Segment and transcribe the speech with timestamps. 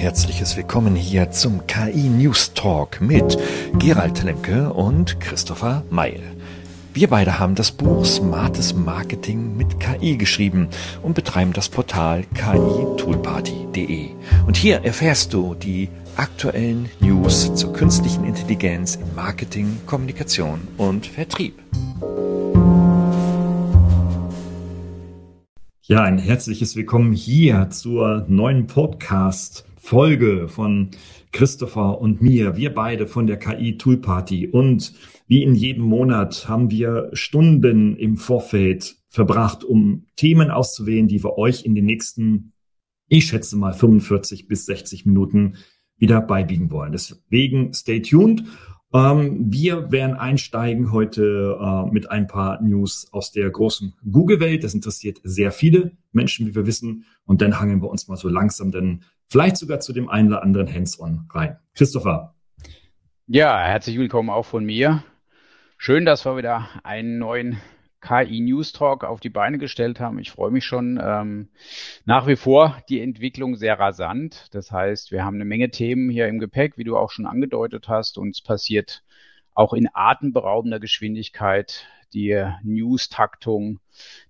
[0.00, 3.36] herzliches Willkommen hier zum KI News Talk mit
[3.78, 6.22] Gerald Lemke und Christopher Meil.
[6.94, 10.68] Wir beide haben das Buch Smartes Marketing mit KI geschrieben
[11.02, 14.08] und betreiben das Portal kitoolparty.de.
[14.46, 21.58] Und hier erfährst du die aktuellen News zur künstlichen Intelligenz im Marketing, Kommunikation und Vertrieb.
[25.82, 28.66] Ja, ein herzliches Willkommen hier zur neuen
[29.80, 30.90] Podcast-Folge von
[31.32, 32.56] Christopher und mir.
[32.56, 34.46] Wir beide von der KI Tool Party.
[34.46, 34.92] Und
[35.26, 41.38] wie in jedem Monat haben wir Stunden im Vorfeld verbracht, um Themen auszuwählen, die wir
[41.38, 42.52] euch in den nächsten,
[43.08, 45.56] ich schätze mal 45 bis 60 Minuten
[45.96, 46.92] wieder beibiegen wollen.
[46.92, 48.44] Deswegen stay tuned.
[48.92, 54.64] Ähm, wir werden einsteigen heute äh, mit ein paar News aus der großen Google-Welt.
[54.64, 57.04] Das interessiert sehr viele Menschen, wie wir wissen.
[57.24, 60.42] Und dann hangen wir uns mal so langsam dann vielleicht sogar zu dem einen oder
[60.42, 61.56] anderen Hands-on rein.
[61.74, 62.34] Christopher.
[63.28, 65.04] Ja, herzlich willkommen auch von mir.
[65.78, 67.58] Schön, dass wir wieder einen neuen
[68.00, 70.18] KI News Talk auf die Beine gestellt haben.
[70.18, 71.00] Ich freue mich schon.
[71.02, 71.48] Ähm,
[72.04, 74.46] nach wie vor die Entwicklung sehr rasant.
[74.52, 77.88] Das heißt, wir haben eine Menge Themen hier im Gepäck, wie du auch schon angedeutet
[77.88, 78.18] hast.
[78.18, 79.02] Und es passiert
[79.54, 83.78] auch in atemberaubender Geschwindigkeit die News-Taktung.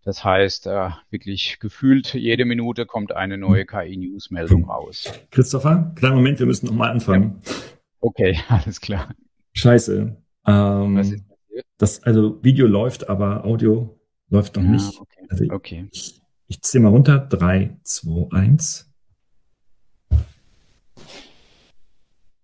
[0.04, 5.12] Das heißt, äh, wirklich gefühlt jede Minute kommt eine neue KI-News-Meldung raus.
[5.30, 7.40] Christopher, kleinen Moment, wir müssen nochmal anfangen.
[7.44, 7.52] Ja.
[8.00, 9.14] Okay, alles klar.
[9.52, 10.16] Scheiße.
[10.46, 11.29] Ähm, Was ist
[11.78, 13.98] das, also Video läuft, aber Audio
[14.28, 15.00] läuft noch ah, nicht.
[15.00, 15.26] Okay.
[15.28, 15.86] Also okay.
[15.92, 17.18] Ich, ich zähle mal runter.
[17.18, 18.90] Drei, zwei, eins.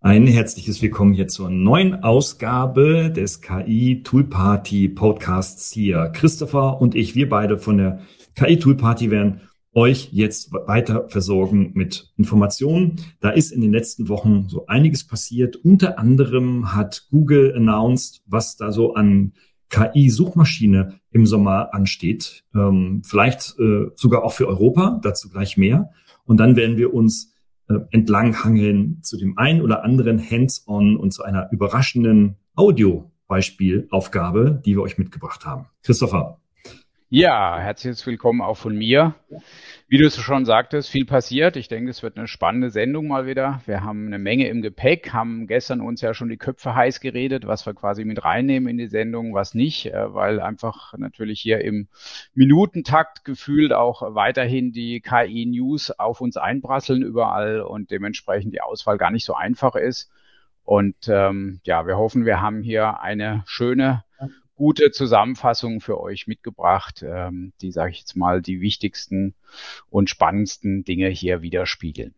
[0.00, 6.10] Ein herzliches Willkommen hier zur neuen Ausgabe des KI Tool Party Podcasts hier.
[6.14, 8.00] Christopher und ich, wir beide von der
[8.36, 9.40] KI Tool Party werden
[9.76, 12.96] euch jetzt weiter versorgen mit Informationen.
[13.20, 15.54] Da ist in den letzten Wochen so einiges passiert.
[15.56, 19.34] Unter anderem hat Google announced, was da so an
[19.68, 22.44] KI-Suchmaschine im Sommer ansteht.
[22.54, 25.90] Ähm, vielleicht äh, sogar auch für Europa, dazu gleich mehr.
[26.24, 27.34] Und dann werden wir uns
[27.68, 34.80] äh, entlanghangeln zu dem einen oder anderen Hands-on und zu einer überraschenden Audio-Beispielaufgabe, die wir
[34.82, 35.66] euch mitgebracht haben.
[35.82, 36.40] Christopher.
[37.08, 39.14] Ja, herzliches Willkommen auch von mir.
[39.86, 41.54] Wie du es schon sagtest, viel passiert.
[41.54, 43.60] Ich denke, es wird eine spannende Sendung mal wieder.
[43.64, 47.46] Wir haben eine Menge im Gepäck, haben gestern uns ja schon die Köpfe heiß geredet,
[47.46, 51.60] was wir quasi mit reinnehmen in die Sendung, was nicht, äh, weil einfach natürlich hier
[51.60, 51.86] im
[52.34, 59.12] Minutentakt gefühlt auch weiterhin die KI-News auf uns einprasseln überall und dementsprechend die Auswahl gar
[59.12, 60.10] nicht so einfach ist.
[60.64, 64.02] Und ähm, ja, wir hoffen, wir haben hier eine schöne
[64.56, 69.34] gute Zusammenfassungen für euch mitgebracht, ähm, die, sage ich jetzt mal, die wichtigsten
[69.90, 72.14] und spannendsten Dinge hier widerspiegeln.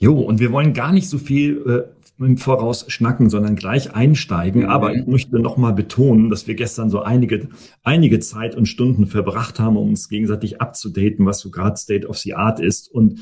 [0.00, 1.88] Jo, und wir wollen gar nicht so viel
[2.20, 4.62] äh, im Voraus schnacken, sondern gleich einsteigen.
[4.62, 4.68] Mhm.
[4.68, 7.48] Aber ich möchte nochmal betonen, dass wir gestern so einige,
[7.82, 12.16] einige Zeit und Stunden verbracht haben, um uns gegenseitig abzudaten, was so gerade State of
[12.18, 12.90] the Art ist.
[12.90, 13.20] Und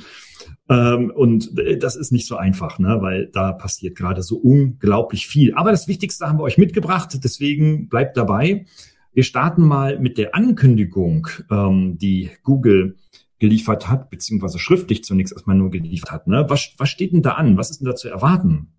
[0.68, 2.98] ähm, und das ist nicht so einfach, ne?
[3.00, 5.54] weil da passiert gerade so unglaublich viel.
[5.54, 8.66] Aber das Wichtigste haben wir euch mitgebracht, deswegen bleibt dabei.
[9.12, 12.96] Wir starten mal mit der Ankündigung, ähm, die Google
[13.38, 16.26] geliefert hat, beziehungsweise schriftlich zunächst erstmal nur geliefert hat.
[16.26, 16.46] Ne?
[16.48, 17.56] Was, was steht denn da an?
[17.56, 18.72] Was ist denn da zu erwarten?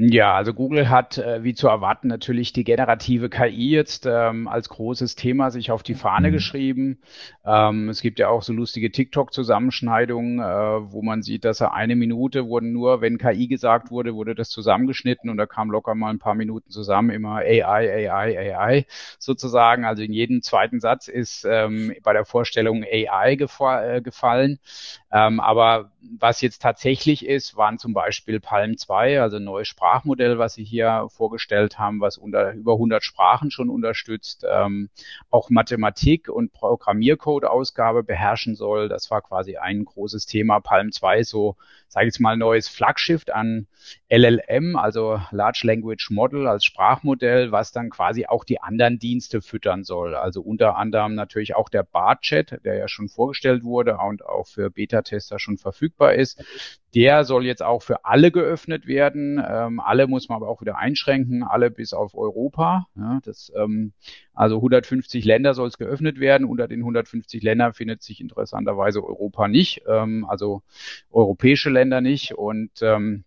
[0.00, 4.68] Ja, also Google hat, äh, wie zu erwarten, natürlich die generative KI jetzt ähm, als
[4.68, 6.32] großes Thema sich auf die Fahne mhm.
[6.34, 7.00] geschrieben.
[7.44, 11.96] Ähm, es gibt ja auch so lustige TikTok-Zusammenschneidungen, äh, wo man sieht, dass er eine
[11.96, 16.10] Minute wurden nur, wenn KI gesagt wurde, wurde das zusammengeschnitten und da kam locker mal
[16.10, 18.86] ein paar Minuten zusammen, immer AI, AI, AI
[19.18, 19.84] sozusagen.
[19.84, 24.60] Also in jedem zweiten Satz ist ähm, bei der Vorstellung AI gefa äh, gefallen.
[25.10, 30.54] Ähm, aber was jetzt tatsächlich ist, waren zum Beispiel Palm 2, also neues Sprachmodell, was
[30.54, 34.90] sie hier vorgestellt haben, was unter über 100 Sprachen schon unterstützt, ähm,
[35.30, 38.88] auch Mathematik und Programmiercode-Ausgabe beherrschen soll.
[38.88, 40.60] Das war quasi ein großes Thema.
[40.60, 41.56] Palm 2, so
[41.88, 43.66] sage ich jetzt mal, neues Flaggschiff an
[44.08, 49.84] LLM, also Large Language Model als Sprachmodell, was dann quasi auch die anderen Dienste füttern
[49.84, 50.14] soll.
[50.14, 54.70] Also unter anderem natürlich auch der BART-Chat, der ja schon vorgestellt wurde und auch für
[54.70, 56.42] Beta-Tester schon verfügbar ist.
[56.94, 59.42] Der soll jetzt auch für alle geöffnet werden.
[59.46, 62.86] Ähm, alle muss man aber auch wieder einschränken, alle bis auf Europa.
[62.96, 63.92] Ja, das, ähm,
[64.34, 66.46] also 150 Länder soll es geöffnet werden.
[66.46, 70.62] Unter den 150 Ländern findet sich interessanterweise Europa nicht, ähm, also
[71.10, 72.32] europäische Länder nicht.
[72.32, 73.24] Und ähm,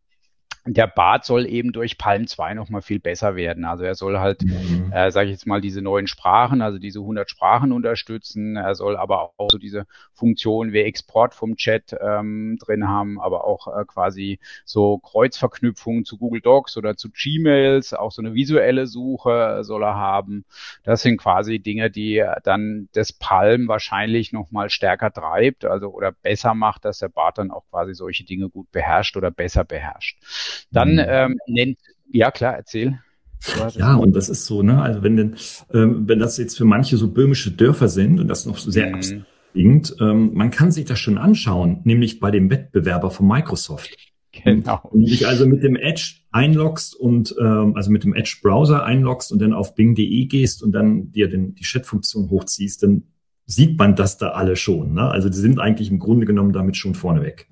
[0.66, 3.66] der Bart soll eben durch Palm 2 nochmal viel besser werden.
[3.66, 4.92] Also er soll halt, mhm.
[4.92, 8.58] äh, sage ich jetzt mal, diese neuen Sprachen, also diese 100 Sprachen unterstützen.
[8.58, 13.46] Er soll aber auch so diese Funktion wie Export vom Chat ähm, drin haben, aber
[13.46, 18.86] auch äh, quasi so Kreuzverknüpfungen zu Google Docs oder zu Gmails, auch so eine visuelle
[18.86, 20.46] Suche soll er haben.
[20.84, 26.54] Das sind quasi Dinge, die dann das Palm wahrscheinlich nochmal stärker treibt, also oder besser
[26.54, 30.20] macht, dass der Bart dann auch quasi solche Dinge gut beherrscht oder besser beherrscht.
[30.72, 31.06] Dann mhm.
[31.08, 31.78] ähm, nennt,
[32.12, 33.00] ja klar, erzähl.
[33.76, 34.82] Ja, und das ist so, ne?
[34.82, 35.36] Also wenn denn,
[35.74, 38.90] ähm, wenn das jetzt für manche so böhmische Dörfer sind und das noch so sehr
[38.90, 38.96] mhm.
[38.96, 43.98] absinkt, ähm, man kann sich das schon anschauen, nämlich bei dem Wettbewerber von Microsoft.
[44.32, 44.80] Genau.
[44.84, 49.32] Und dich also mit dem Edge einloggst und ähm, also mit dem Edge Browser einloggst
[49.32, 53.04] und dann auf Bing.de gehst und dann dir den, die Chat-Funktion hochziehst, dann
[53.46, 54.94] sieht man das da alle schon.
[54.94, 55.10] Ne?
[55.10, 57.50] Also die sind eigentlich im Grunde genommen damit schon vorneweg.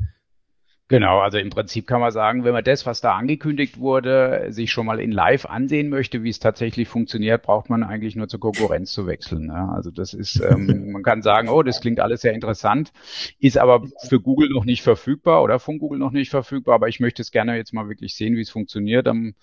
[0.92, 4.72] Genau, also im Prinzip kann man sagen, wenn man das, was da angekündigt wurde, sich
[4.72, 8.40] schon mal in Live ansehen möchte, wie es tatsächlich funktioniert, braucht man eigentlich nur zur
[8.40, 9.46] Konkurrenz zu wechseln.
[9.46, 9.70] Ne?
[9.72, 12.92] Also das ist, ähm, man kann sagen, oh, das klingt alles sehr interessant,
[13.38, 17.00] ist aber für Google noch nicht verfügbar oder von Google noch nicht verfügbar, aber ich
[17.00, 19.06] möchte es gerne jetzt mal wirklich sehen, wie es funktioniert.
[19.06, 19.36] Dann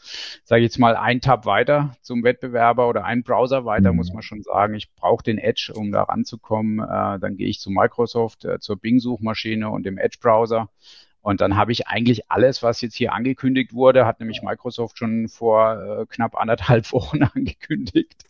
[0.42, 3.98] sage ich jetzt mal ein Tab weiter zum Wettbewerber oder ein Browser weiter, mhm.
[3.98, 4.74] muss man schon sagen.
[4.74, 6.80] Ich brauche den Edge, um da ranzukommen.
[6.80, 10.68] Äh, dann gehe ich zu Microsoft, äh, zur Bing-Suchmaschine und dem Edge-Browser
[11.26, 15.26] und dann habe ich eigentlich alles, was jetzt hier angekündigt wurde, hat nämlich Microsoft schon
[15.26, 18.22] vor äh, knapp anderthalb Wochen angekündigt.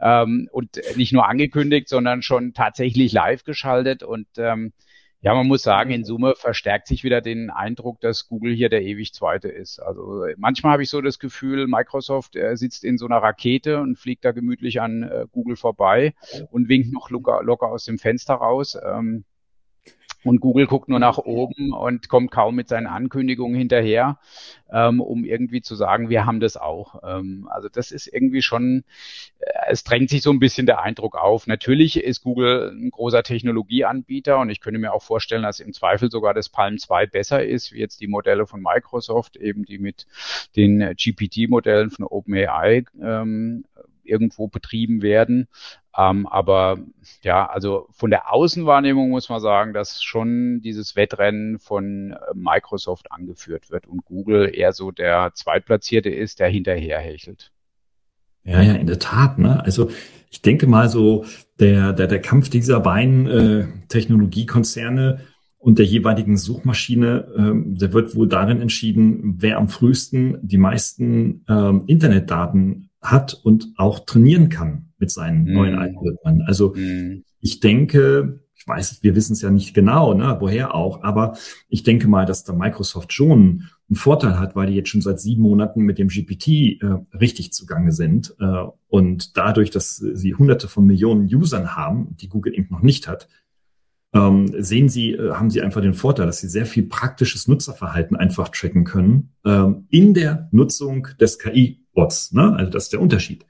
[0.00, 4.02] Ähm, und nicht nur angekündigt, sondern schon tatsächlich live geschaltet.
[4.02, 4.72] Und ähm,
[5.20, 8.82] ja, man muss sagen, in Summe verstärkt sich wieder den Eindruck, dass Google hier der
[8.82, 9.78] ewig Zweite ist.
[9.78, 13.94] Also manchmal habe ich so das Gefühl, Microsoft äh, sitzt in so einer Rakete und
[13.94, 16.14] fliegt da gemütlich an äh, Google vorbei
[16.50, 18.76] und winkt noch locker, locker aus dem Fenster raus.
[18.84, 19.24] Ähm,
[20.24, 24.18] und Google guckt nur nach oben und kommt kaum mit seinen Ankündigungen hinterher,
[24.72, 27.02] ähm, um irgendwie zu sagen, wir haben das auch.
[27.04, 28.84] Ähm, also das ist irgendwie schon,
[29.38, 31.46] äh, es drängt sich so ein bisschen der Eindruck auf.
[31.46, 36.10] Natürlich ist Google ein großer Technologieanbieter und ich könnte mir auch vorstellen, dass im Zweifel
[36.10, 40.06] sogar das Palm 2 besser ist, wie jetzt die Modelle von Microsoft, eben die mit
[40.56, 43.64] den GPT-Modellen von OpenAI ähm,
[44.04, 45.48] irgendwo betrieben werden.
[45.96, 46.78] Ähm, aber
[47.22, 53.12] ja, also von der Außenwahrnehmung muss man sagen, dass schon dieses Wettrennen von äh, Microsoft
[53.12, 57.52] angeführt wird und Google eher so der Zweitplatzierte ist, der hinterherhechelt.
[58.42, 59.38] Ja, ja, in der Tat.
[59.38, 59.62] Ne?
[59.64, 59.90] Also
[60.30, 61.24] ich denke mal so,
[61.60, 65.20] der, der, der Kampf dieser beiden äh, Technologiekonzerne
[65.58, 71.44] und der jeweiligen Suchmaschine, ähm, der wird wohl darin entschieden, wer am frühesten die meisten
[71.48, 75.52] ähm, Internetdaten hat und auch trainieren kann mit seinen mm.
[75.52, 76.42] neuen Algorithmen.
[76.46, 77.24] Also mm.
[77.40, 81.36] ich denke, ich weiß, wir wissen es ja nicht genau, ne, woher auch, aber
[81.68, 85.20] ich denke mal, dass da Microsoft schon einen Vorteil hat, weil die jetzt schon seit
[85.20, 86.78] sieben Monaten mit dem GPT äh,
[87.12, 92.54] richtig zugange sind äh, und dadurch, dass sie hunderte von Millionen Usern haben, die Google
[92.54, 93.28] eben noch nicht hat,
[94.14, 98.16] ähm, sehen Sie, äh, haben Sie einfach den Vorteil, dass Sie sehr viel praktisches Nutzerverhalten
[98.16, 102.32] einfach tracken können ähm, in der Nutzung des KI-Bots.
[102.32, 102.54] Ne?
[102.56, 103.44] Also das ist der Unterschied.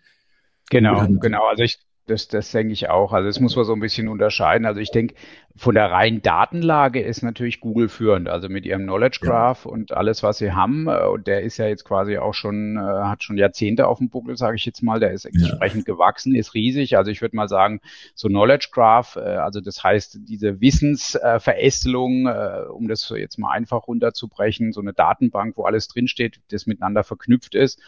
[0.70, 1.46] Genau, genau.
[1.46, 3.12] Also ich, das, das denke ich auch.
[3.12, 4.66] Also das muss man so ein bisschen unterscheiden.
[4.66, 5.14] Also ich denke,
[5.56, 9.70] von der reinen Datenlage ist natürlich Google führend, also mit ihrem Knowledge Graph ja.
[9.70, 10.86] und alles, was sie haben.
[10.88, 14.10] Äh, und der ist ja jetzt quasi auch schon, äh, hat schon Jahrzehnte auf dem
[14.10, 15.00] Buckel, sage ich jetzt mal.
[15.00, 15.94] Der ist entsprechend ja.
[15.94, 16.98] gewachsen, ist riesig.
[16.98, 17.80] Also ich würde mal sagen,
[18.14, 22.26] so Knowledge Graph, äh, also das heißt, diese Wissensverästelung,
[22.70, 27.54] um das jetzt mal einfach runterzubrechen, so eine Datenbank, wo alles drinsteht, das miteinander verknüpft
[27.54, 27.80] ist,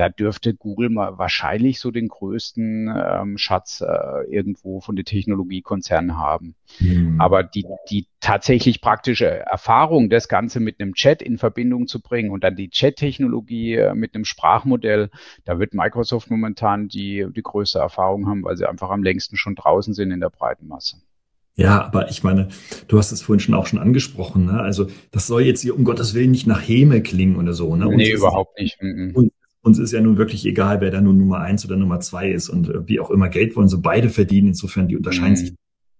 [0.00, 6.16] da dürfte Google mal wahrscheinlich so den größten ähm, Schatz äh, irgendwo von den Technologiekonzernen
[6.16, 6.54] haben.
[6.78, 7.20] Mhm.
[7.20, 12.30] Aber die, die tatsächlich praktische Erfahrung, das Ganze mit einem Chat in Verbindung zu bringen
[12.30, 15.10] und dann die Chat-Technologie äh, mit einem Sprachmodell,
[15.44, 19.54] da wird Microsoft momentan die, die größte Erfahrung haben, weil sie einfach am längsten schon
[19.54, 20.96] draußen sind in der breiten Masse.
[21.56, 22.48] Ja, aber ich meine,
[22.88, 24.60] du hast es vorhin schon auch schon angesprochen, ne?
[24.60, 27.86] Also das soll jetzt hier um Gottes Willen nicht nach Häme klingen oder so, ne?
[27.86, 28.80] Und nee, überhaupt nicht.
[28.82, 29.10] Mhm.
[29.14, 32.30] Und uns ist ja nun wirklich egal, wer da nun Nummer eins oder Nummer zwei
[32.30, 34.48] ist und äh, wie auch immer Geld wollen so beide verdienen.
[34.48, 35.36] Insofern, die unterscheiden mhm.
[35.36, 35.54] sich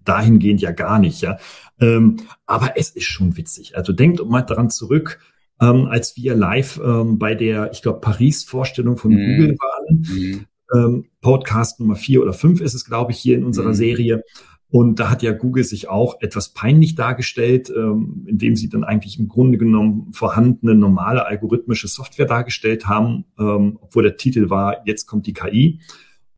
[0.05, 1.39] dahingehend ja gar nicht, ja.
[1.81, 3.77] Ähm, aber es ist schon witzig.
[3.77, 5.21] Also denkt mal daran zurück,
[5.61, 9.17] ähm, als wir live ähm, bei der, ich glaube, Paris-Vorstellung von mhm.
[9.17, 10.07] Google waren.
[10.09, 10.47] Mhm.
[10.73, 13.75] Ähm, Podcast Nummer vier oder fünf ist es, glaube ich, hier in unserer mhm.
[13.75, 14.23] Serie.
[14.71, 19.19] Und da hat ja Google sich auch etwas peinlich dargestellt, ähm, indem sie dann eigentlich
[19.19, 25.07] im Grunde genommen vorhandene normale algorithmische Software dargestellt haben, ähm, obwohl der Titel war, jetzt
[25.07, 25.81] kommt die KI.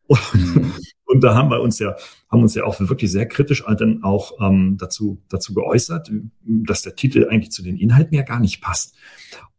[0.07, 0.73] Und, mhm.
[1.13, 1.95] Und da haben wir uns ja,
[2.31, 6.11] haben uns ja auch wirklich sehr kritisch dann auch ähm, dazu, dazu geäußert,
[6.43, 8.97] dass der Titel eigentlich zu den Inhalten ja gar nicht passt.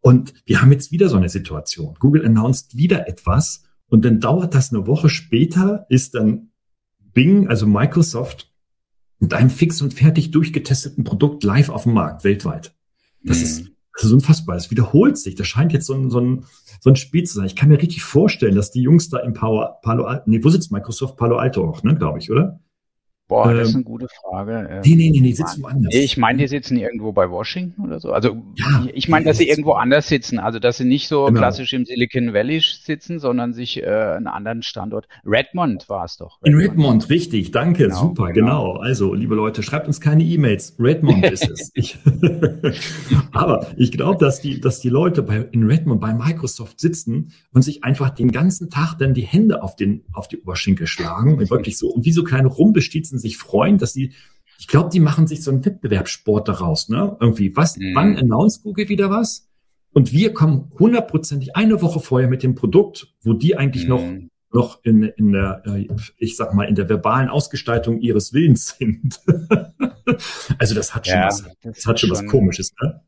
[0.01, 1.95] Und wir haben jetzt wieder so eine Situation.
[1.99, 6.49] Google announced wieder etwas und dann dauert das eine Woche später, ist dann
[7.13, 8.51] Bing, also Microsoft,
[9.23, 12.75] mit einem fix und fertig durchgetesteten Produkt live auf dem Markt weltweit.
[13.23, 13.43] Das mhm.
[13.43, 14.55] ist das ist unfassbar.
[14.55, 15.35] Es wiederholt sich.
[15.35, 16.45] Das scheint jetzt so ein, so, ein,
[16.79, 17.45] so ein Spiel zu sein.
[17.45, 20.49] Ich kann mir richtig vorstellen, dass die Jungs da im Palo, Palo Alto, nee, wo
[20.49, 21.15] sitzt Microsoft?
[21.15, 22.59] Palo Alto auch, ne, glaube ich, oder?
[23.33, 24.67] Boah, das ist ähm, eine gute Frage.
[24.69, 25.93] Ähm, nee, nee, nee, nee, sitzen woanders.
[25.93, 28.11] Ich meine, die sitzen irgendwo bei Washington oder so.
[28.11, 30.39] Also ja, ich meine, dass sie irgendwo anders sitzen.
[30.39, 31.39] Also dass sie nicht so genau.
[31.39, 35.07] klassisch im Silicon Valley sitzen, sondern sich äh, einen anderen Standort.
[35.25, 36.41] Redmond war es doch.
[36.43, 36.63] Redmond.
[36.63, 38.73] In Redmond, richtig, danke, genau, super, genau.
[38.73, 38.81] genau.
[38.81, 40.75] Also, liebe Leute, schreibt uns keine E-Mails.
[40.77, 41.71] Redmond ist es.
[41.73, 41.97] Ich,
[43.31, 47.63] aber ich glaube, dass die, dass die Leute bei, in Redmond bei Microsoft sitzen und
[47.63, 51.49] sich einfach den ganzen Tag dann die Hände auf den auf die Oberschenkel schlagen und
[51.49, 54.13] wirklich so und wie so kleine Rumbestiezen Journalisten sich freuen, dass sie,
[54.59, 57.17] ich glaube, die machen sich so einen Wettbewerbssport daraus, ne?
[57.19, 57.95] Irgendwie, was, mhm.
[57.95, 59.49] wann announced Google wieder was?
[59.91, 63.89] Und wir kommen hundertprozentig eine Woche vorher mit dem Produkt, wo die eigentlich mhm.
[63.89, 64.03] noch
[64.53, 65.87] noch in, in der, äh,
[66.17, 69.19] ich sag mal, in der verbalen Ausgestaltung ihres Willens sind.
[70.59, 73.01] also das hat schon ja, was, das hat schon was Komisches, ne?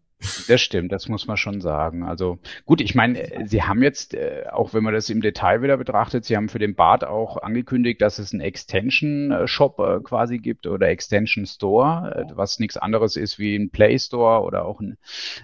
[0.47, 2.03] Das stimmt, das muss man schon sagen.
[2.03, 5.75] Also gut, ich meine, Sie haben jetzt, äh, auch wenn man das im Detail wieder
[5.75, 10.67] betrachtet, Sie haben für den Bart auch angekündigt, dass es einen Extension-Shop äh, quasi gibt
[10.67, 14.97] oder Extension Store, äh, was nichts anderes ist wie ein Play Store oder auch ein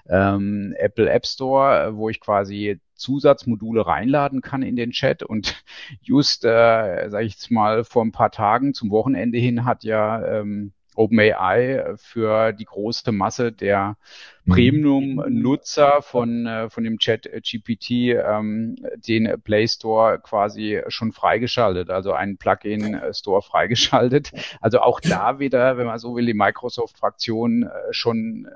[0.08, 5.22] ähm, Apple App Store, wo ich quasi Zusatzmodule reinladen kann in den Chat.
[5.22, 5.64] Und
[6.02, 10.26] just, äh, sage ich jetzt mal, vor ein paar Tagen zum Wochenende hin hat ja
[10.26, 13.98] ähm, OpenAI für die große Masse der
[14.46, 14.52] mhm.
[14.52, 18.76] Premium-Nutzer von, äh, von dem Chat GPT ähm,
[19.08, 24.32] den Play Store quasi schon freigeschaltet, also einen Plugin-Store freigeschaltet.
[24.60, 28.48] Also auch da wieder, wenn man so will, die Microsoft-Fraktion äh, schon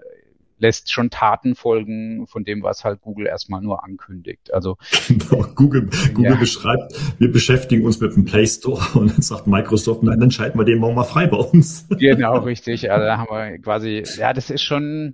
[0.66, 4.52] lässt schon Taten folgen von dem, was halt Google erstmal nur ankündigt.
[4.52, 6.36] Also genau, Google, Google ja.
[6.36, 10.58] beschreibt, wir beschäftigen uns mit dem Play Store und dann sagt Microsoft, nein, dann schalten
[10.58, 11.88] wir den morgen mal frei bei uns.
[12.00, 12.92] Genau, richtig.
[12.92, 15.14] Also da haben wir quasi, ja, das ist schon,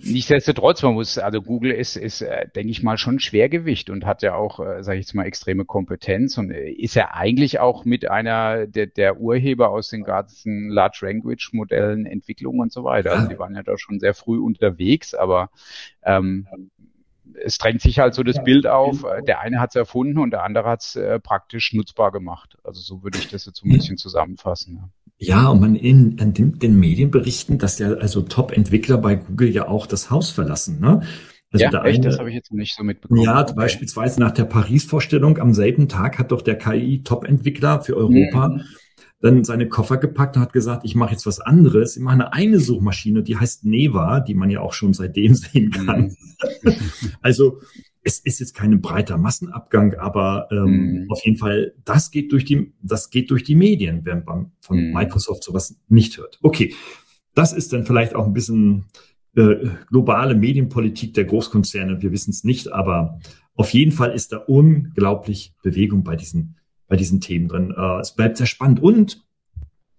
[0.00, 4.22] nichtsdestotrotz, man muss, also Google ist, ist, äh, denke ich mal, schon Schwergewicht und hat
[4.22, 8.10] ja auch, äh, sage ich jetzt mal, extreme Kompetenz und ist ja eigentlich auch mit
[8.10, 13.12] einer der, der Urheber aus den ganzen Large Language Modellen, Entwicklung und so weiter.
[13.12, 15.50] Also die waren ja da schon sehr früh unterwegs, aber
[16.02, 16.46] ähm,
[17.42, 20.42] es drängt sich halt so das Bild auf, der eine hat es erfunden und der
[20.42, 22.58] andere hat es äh, praktisch nutzbar gemacht.
[22.64, 24.92] Also so würde ich das jetzt so ein bisschen zusammenfassen.
[25.20, 25.48] Ja.
[25.48, 29.68] Und man in, in den, den Medien berichten, dass ja also Top-Entwickler bei Google ja
[29.68, 30.80] auch das Haus verlassen.
[30.80, 31.02] Ne?
[31.52, 33.20] Also ja, echt, eine, das habe ich jetzt nicht so mitbekommen.
[33.22, 33.52] Ja, okay.
[33.54, 38.62] beispielsweise nach der Paris-Vorstellung am selben Tag hat doch der KI-Top-Entwickler für Europa mhm.
[39.20, 41.96] dann seine Koffer gepackt und hat gesagt, ich mache jetzt was anderes.
[41.96, 45.70] Ich mache eine eine Suchmaschine, die heißt Neva, die man ja auch schon seitdem sehen
[45.70, 46.16] kann.
[46.62, 46.76] Mhm.
[47.20, 47.60] also
[48.02, 51.10] es ist jetzt kein breiter Massenabgang, aber ähm, mm.
[51.10, 54.78] auf jeden Fall, das geht durch die, das geht durch die Medien, wenn man von
[54.78, 54.92] mm.
[54.92, 56.38] Microsoft sowas nicht hört.
[56.42, 56.74] Okay,
[57.34, 58.86] das ist dann vielleicht auch ein bisschen
[59.36, 62.00] äh, globale Medienpolitik der Großkonzerne.
[62.00, 63.18] Wir wissen es nicht, aber
[63.54, 66.56] auf jeden Fall ist da unglaublich Bewegung bei diesen,
[66.88, 67.74] bei diesen Themen drin.
[67.76, 69.22] Äh, es bleibt sehr spannend und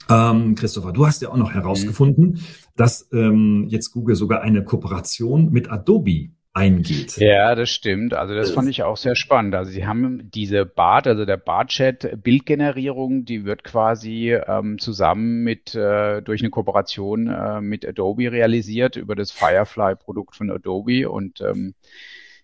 [0.10, 2.40] ähm, Christopher, du hast ja auch noch herausgefunden, mm.
[2.76, 7.18] dass ähm, jetzt Google sogar eine Kooperation mit Adobe eingeht.
[7.18, 8.14] Ja, das stimmt.
[8.14, 9.56] Also das fand ich auch sehr spannend.
[9.56, 15.76] Also sie haben diese Bart, also der Bart-Chat Bildgenerierung, die wird quasi ähm, zusammen mit
[15.76, 21.74] äh, durch eine Kooperation äh, mit Adobe realisiert über das Firefly-Produkt von Adobe und ähm,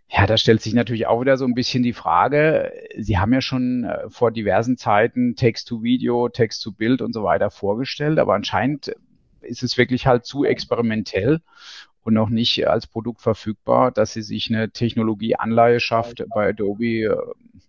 [0.09, 3.41] ja, da stellt sich natürlich auch wieder so ein bisschen die Frage, Sie haben ja
[3.41, 8.95] schon äh, vor diversen Zeiten Text-to-Video, Text-to-Bild und so weiter vorgestellt, aber anscheinend
[9.41, 11.41] ist es wirklich halt zu experimentell
[12.07, 17.17] und noch nicht als Produkt verfügbar, dass sie sich eine Technologieanleihe schafft bei Adobe äh,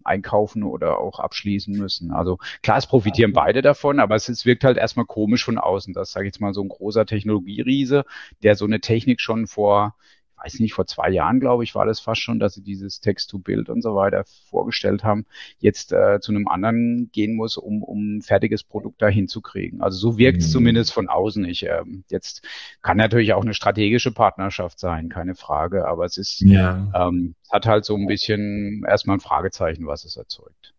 [0.04, 2.12] einkaufen oder auch abschließen müssen.
[2.12, 5.92] Also klar, es profitieren beide davon, aber es, es wirkt halt erstmal komisch von außen,
[5.92, 8.04] dass, sage ich jetzt mal, so ein großer Technologieriese,
[8.44, 9.96] der so eine Technik schon vor
[10.42, 13.68] weiß nicht, vor zwei Jahren, glaube ich, war das fast schon, dass sie dieses Text-to-Bild
[13.68, 15.26] und so weiter vorgestellt haben,
[15.58, 19.80] jetzt äh, zu einem anderen gehen muss, um, um fertiges Produkt da hinzukriegen.
[19.80, 20.52] Also so wirkt es mhm.
[20.52, 21.44] zumindest von außen.
[21.44, 22.46] Ich, ähm, jetzt
[22.82, 26.90] kann natürlich auch eine strategische Partnerschaft sein, keine Frage, aber es ist, ja.
[26.94, 30.74] ähm, hat halt so ein bisschen erstmal ein Fragezeichen, was es erzeugt.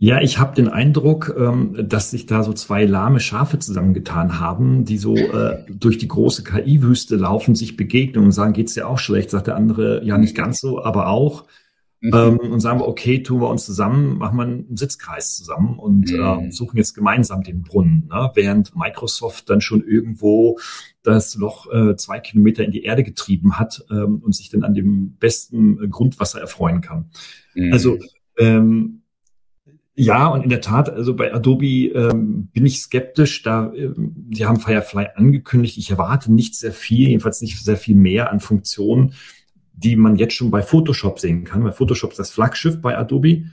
[0.00, 4.84] Ja, ich habe den Eindruck, ähm, dass sich da so zwei lahme Schafe zusammengetan haben,
[4.84, 8.98] die so äh, durch die große KI-Wüste laufen, sich begegnen und sagen, geht's dir auch
[8.98, 9.30] schlecht?
[9.30, 11.46] Sagt der andere, ja, nicht ganz so, aber auch.
[12.00, 12.12] Mhm.
[12.14, 16.12] Ähm, und sagen wir, okay, tun wir uns zusammen, machen wir einen Sitzkreis zusammen und
[16.12, 16.46] mhm.
[16.46, 18.08] äh, suchen jetzt gemeinsam den Brunnen.
[18.08, 18.30] Ne?
[18.34, 20.60] Während Microsoft dann schon irgendwo
[21.02, 24.74] das Loch äh, zwei Kilometer in die Erde getrieben hat ähm, und sich dann an
[24.74, 27.10] dem besten äh, Grundwasser erfreuen kann.
[27.54, 27.72] Mhm.
[27.72, 27.98] Also
[28.38, 28.97] ähm,
[30.00, 33.42] ja, und in der Tat, also bei Adobe ähm, bin ich skeptisch.
[33.42, 35.76] Da, ähm, sie haben Firefly angekündigt.
[35.76, 39.14] Ich erwarte nicht sehr viel, jedenfalls nicht sehr viel mehr an Funktionen,
[39.72, 41.64] die man jetzt schon bei Photoshop sehen kann.
[41.64, 43.46] Weil Photoshop ist das Flaggschiff bei Adobe.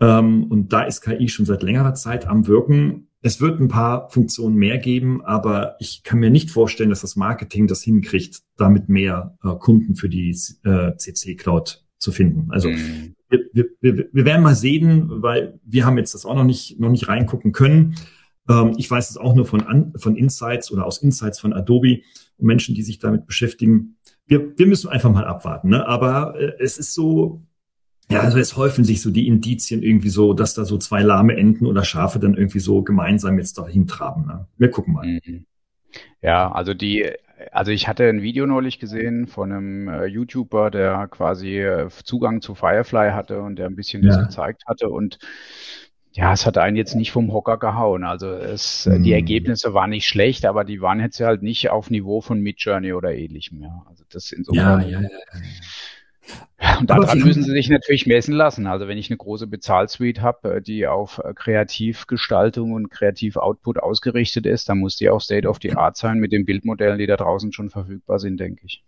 [0.00, 3.08] Ähm, und da ist KI schon seit längerer Zeit am Wirken.
[3.20, 7.16] Es wird ein paar Funktionen mehr geben, aber ich kann mir nicht vorstellen, dass das
[7.16, 10.30] Marketing das hinkriegt, damit mehr äh, Kunden für die
[10.64, 12.50] äh, CC Cloud zu finden.
[12.50, 16.44] Also mhm wir, wir, wir werden mal sehen, weil wir haben jetzt das auch noch
[16.44, 17.96] nicht, noch nicht reingucken können.
[18.48, 22.02] Ähm, ich weiß es auch nur von, an, von Insights oder aus Insights von Adobe
[22.38, 23.96] und Menschen, die sich damit beschäftigen.
[24.26, 25.70] Wir, wir müssen einfach mal abwarten.
[25.70, 25.86] Ne?
[25.86, 27.42] Aber äh, es ist so,
[28.10, 31.36] ja, also es häufen sich so die Indizien irgendwie so, dass da so zwei lahme
[31.36, 34.26] Enten oder Schafe dann irgendwie so gemeinsam jetzt dahin traben.
[34.26, 34.46] Ne?
[34.58, 35.06] Wir gucken mal.
[35.06, 35.46] Mhm.
[36.22, 37.10] Ja, also die
[37.52, 42.40] also ich hatte ein Video neulich gesehen von einem äh, YouTuber, der quasi äh, Zugang
[42.40, 44.08] zu Firefly hatte und der ein bisschen ja.
[44.08, 45.18] das gezeigt hatte und
[46.12, 48.02] ja, es hat einen jetzt nicht vom Hocker gehauen.
[48.02, 49.02] Also es, mhm.
[49.02, 52.94] die Ergebnisse waren nicht schlecht, aber die waren jetzt halt nicht auf Niveau von Midjourney
[52.94, 53.60] oder ähnlichem.
[53.62, 54.80] Ja, also das insofern.
[54.80, 55.08] Ja, ja, ja.
[56.80, 58.66] Und daran müssen sie sich natürlich messen lassen.
[58.66, 64.46] Also wenn ich eine große Bezahlsuite habe, äh, die auf äh, Kreativgestaltung und Kreativ-Output ausgerichtet
[64.46, 67.16] ist, dann muss die auch State of the Art sein mit den Bildmodellen, die da
[67.16, 68.82] draußen schon verfügbar sind, denke ich.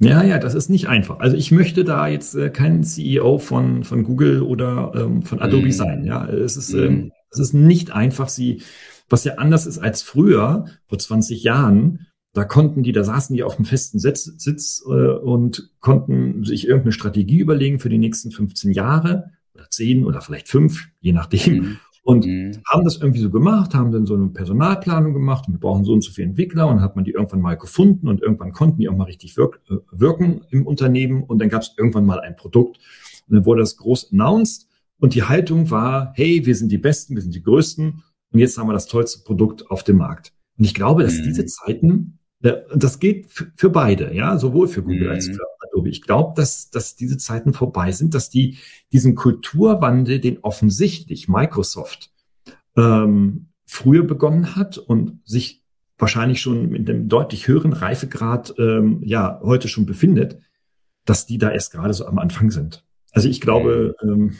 [0.00, 1.20] Ja, ja, das ist nicht einfach.
[1.20, 5.68] Also ich möchte da jetzt äh, kein CEO von, von Google oder ähm, von Adobe
[5.68, 5.72] mm.
[5.72, 6.04] sein.
[6.04, 6.78] Ja, es ist, mm.
[6.78, 8.62] ähm, es ist nicht einfach, sie,
[9.08, 13.44] was ja anders ist als früher, vor 20 Jahren, da konnten die, da saßen die
[13.44, 18.32] auf dem festen Sitz, Sitz äh, und konnten sich irgendeine Strategie überlegen für die nächsten
[18.32, 21.54] 15 Jahre oder 10 oder vielleicht 5, je nachdem.
[21.54, 21.76] Mhm.
[22.02, 22.52] Und mhm.
[22.68, 25.92] haben das irgendwie so gemacht, haben dann so eine Personalplanung gemacht und wir brauchen so
[25.94, 28.88] und so viele Entwickler und hat man die irgendwann mal gefunden und irgendwann konnten die
[28.90, 32.36] auch mal richtig wirk äh, wirken im Unternehmen und dann gab es irgendwann mal ein
[32.36, 32.78] Produkt
[33.26, 37.14] und dann wurde das groß announced und die Haltung war, hey, wir sind die Besten,
[37.14, 40.32] wir sind die Größten und jetzt haben wir das tollste Produkt auf dem Markt.
[40.58, 41.24] Und ich glaube, dass mhm.
[41.24, 42.18] diese Zeiten
[42.74, 45.14] das geht für beide, ja, sowohl für Google mhm.
[45.14, 45.88] als für Adobe.
[45.88, 48.58] Ich glaube, dass, dass diese Zeiten vorbei sind, dass die
[48.92, 52.10] diesen Kulturwandel, den offensichtlich Microsoft
[52.76, 55.62] ähm, früher begonnen hat und sich
[55.96, 60.38] wahrscheinlich schon mit einem deutlich höheren Reifegrad ähm, ja heute schon befindet,
[61.06, 62.84] dass die da erst gerade so am Anfang sind.
[63.12, 64.10] Also ich glaube, mhm.
[64.10, 64.36] ähm,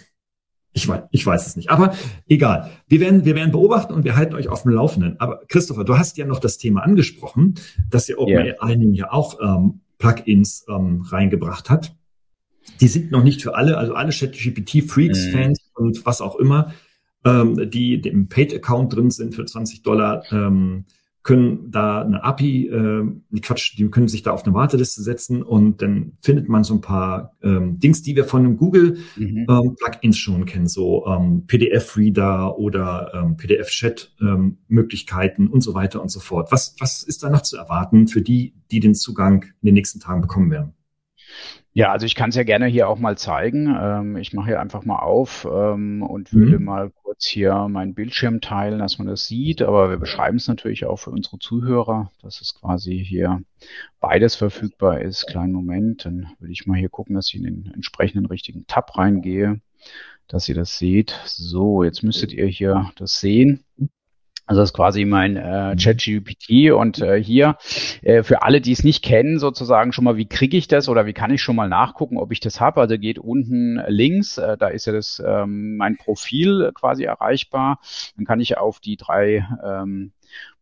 [0.75, 1.71] ich weiß, ich weiß es nicht.
[1.71, 1.95] Aber
[2.29, 2.71] egal.
[2.89, 5.19] Wir werden, wir werden beobachten und wir halten euch auf dem Laufenden.
[5.21, 7.55] Aber Christopher, du hast ja noch das Thema angesprochen,
[7.91, 8.93] dass ihr OpenAI yeah.
[8.93, 11.95] ja auch ähm, Plugins ähm, reingebracht hat.
[12.81, 15.31] Die sind noch nicht für alle, also alle ChatGPT-Freaks, mm.
[15.31, 16.73] Fans und was auch immer,
[17.25, 20.87] ähm, die im Paid-Account drin sind für 20 Dollar, ähm,
[21.25, 25.81] können da eine API, äh, Quatsch, die können sich da auf eine Warteliste setzen und
[25.81, 29.47] dann findet man so ein paar ähm, Dings, die wir von einem Google mhm.
[29.49, 36.11] ähm, Plugins schon kennen, so ähm, PDF-Reader oder ähm, PDF-Chat-Möglichkeiten ähm, und so weiter und
[36.11, 36.53] so fort.
[36.53, 40.01] Was, was ist da noch zu erwarten für die, die den Zugang in den nächsten
[40.01, 40.75] Tagen bekommen werden?
[41.73, 43.75] Ja, also ich kann es ja gerne hier auch mal zeigen.
[43.77, 46.65] Ähm, ich mache hier einfach mal auf ähm, und würde mhm.
[46.65, 49.63] mal kurz hier meinen Bildschirm teilen, dass man das sieht.
[49.63, 53.41] Aber wir beschreiben es natürlich auch für unsere Zuhörer, dass es quasi hier
[54.01, 55.27] beides verfügbar ist.
[55.29, 58.99] Kleinen Moment, dann würde ich mal hier gucken, dass ich in den entsprechenden richtigen Tab
[58.99, 59.61] reingehe,
[60.27, 61.21] dass ihr das seht.
[61.25, 63.65] So, jetzt müsstet ihr hier das sehen.
[64.47, 65.79] Also das ist quasi mein äh, mhm.
[65.79, 67.57] ChatGPT und äh, hier
[68.03, 71.07] äh, für alle, die es nicht kennen, sozusagen schon mal, wie kriege ich das oder
[71.07, 72.81] wie kann ich schon mal nachgucken, ob ich das habe.
[72.81, 77.79] Also geht unten links, äh, da ist ja das ähm, mein Profil quasi erreichbar.
[78.17, 80.13] Dann kann ich auf die drei ähm,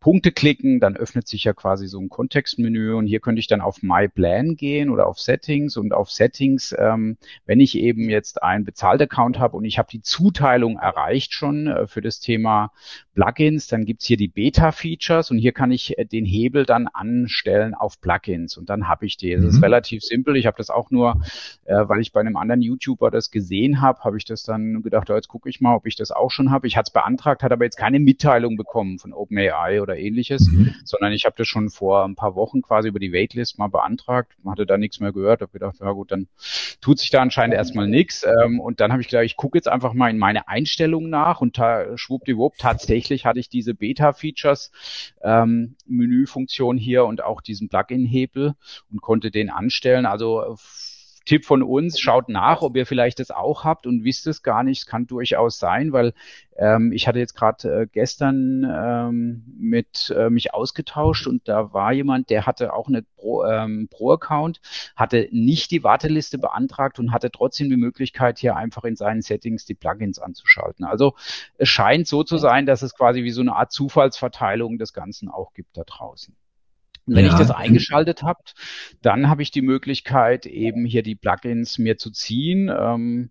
[0.02, 3.60] Punkte klicken, dann öffnet sich ja quasi so ein Kontextmenü und hier könnte ich dann
[3.60, 8.42] auf My Plan gehen oder auf Settings und auf Settings, ähm, wenn ich eben jetzt
[8.42, 12.72] einen Bezahlt-Account habe und ich habe die Zuteilung erreicht schon äh, für das Thema
[13.14, 17.74] Plugins, dann gibt's hier die Beta-Features und hier kann ich äh, den Hebel dann anstellen
[17.74, 19.32] auf Plugins und dann habe ich die.
[19.32, 19.48] Das mhm.
[19.50, 20.36] ist relativ simpel.
[20.36, 21.22] Ich habe das auch nur,
[21.64, 25.10] äh, weil ich bei einem anderen YouTuber das gesehen habe, habe ich das dann gedacht,
[25.10, 26.66] oh, jetzt gucke ich mal, ob ich das auch schon habe.
[26.66, 30.50] Ich hatte es beantragt, hat aber jetzt keine Mitteilung bekommen von OpenAI oder oder ähnliches,
[30.50, 30.74] mhm.
[30.84, 34.32] sondern ich habe das schon vor ein paar Wochen quasi über die Waitlist mal beantragt,
[34.46, 36.28] hatte da nichts mehr gehört, habe gedacht, ja gut, dann
[36.80, 38.24] tut sich da anscheinend erstmal nichts.
[38.24, 41.40] Ähm, und dann habe ich gedacht, ich gucke jetzt einfach mal in meine Einstellungen nach
[41.40, 44.72] und ta schwuppdiwupp, tatsächlich hatte ich diese Beta-Features
[45.22, 48.54] ähm, Menüfunktion hier und auch diesen Plugin-Hebel
[48.90, 50.06] und konnte den anstellen.
[50.06, 50.56] Also
[51.24, 54.62] Tipp von uns, schaut nach, ob ihr vielleicht das auch habt und wisst es gar
[54.62, 54.80] nicht.
[54.80, 56.12] Es kann durchaus sein, weil
[56.56, 61.92] ähm, ich hatte jetzt gerade äh, gestern ähm, mit äh, mich ausgetauscht und da war
[61.92, 64.60] jemand, der hatte auch eine Pro, ähm, Pro-Account,
[64.96, 69.64] hatte nicht die Warteliste beantragt und hatte trotzdem die Möglichkeit, hier einfach in seinen Settings
[69.64, 70.84] die Plugins anzuschalten.
[70.84, 71.14] Also
[71.56, 75.28] es scheint so zu sein, dass es quasi wie so eine Art Zufallsverteilung des Ganzen
[75.28, 76.36] auch gibt da draußen.
[77.06, 77.32] Wenn ja.
[77.32, 78.40] ich das eingeschaltet habe,
[79.00, 82.70] dann habe ich die Möglichkeit, eben hier die Plugins mir zu ziehen.
[82.74, 83.30] Ähm,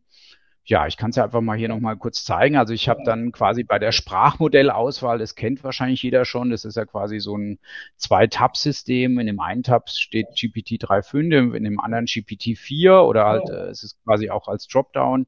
[0.63, 2.56] ja, ich kann es ja einfach mal hier nochmal kurz zeigen.
[2.56, 6.76] Also ich habe dann quasi bei der Sprachmodellauswahl, das kennt wahrscheinlich jeder schon, das ist
[6.76, 7.58] ja quasi so ein
[7.97, 9.17] Zwei-Tab-System.
[9.17, 13.69] In dem einen Tab steht GPT 3.5, in dem anderen GPT 4 oder halt, äh,
[13.69, 15.26] es ist quasi auch als Dropdown.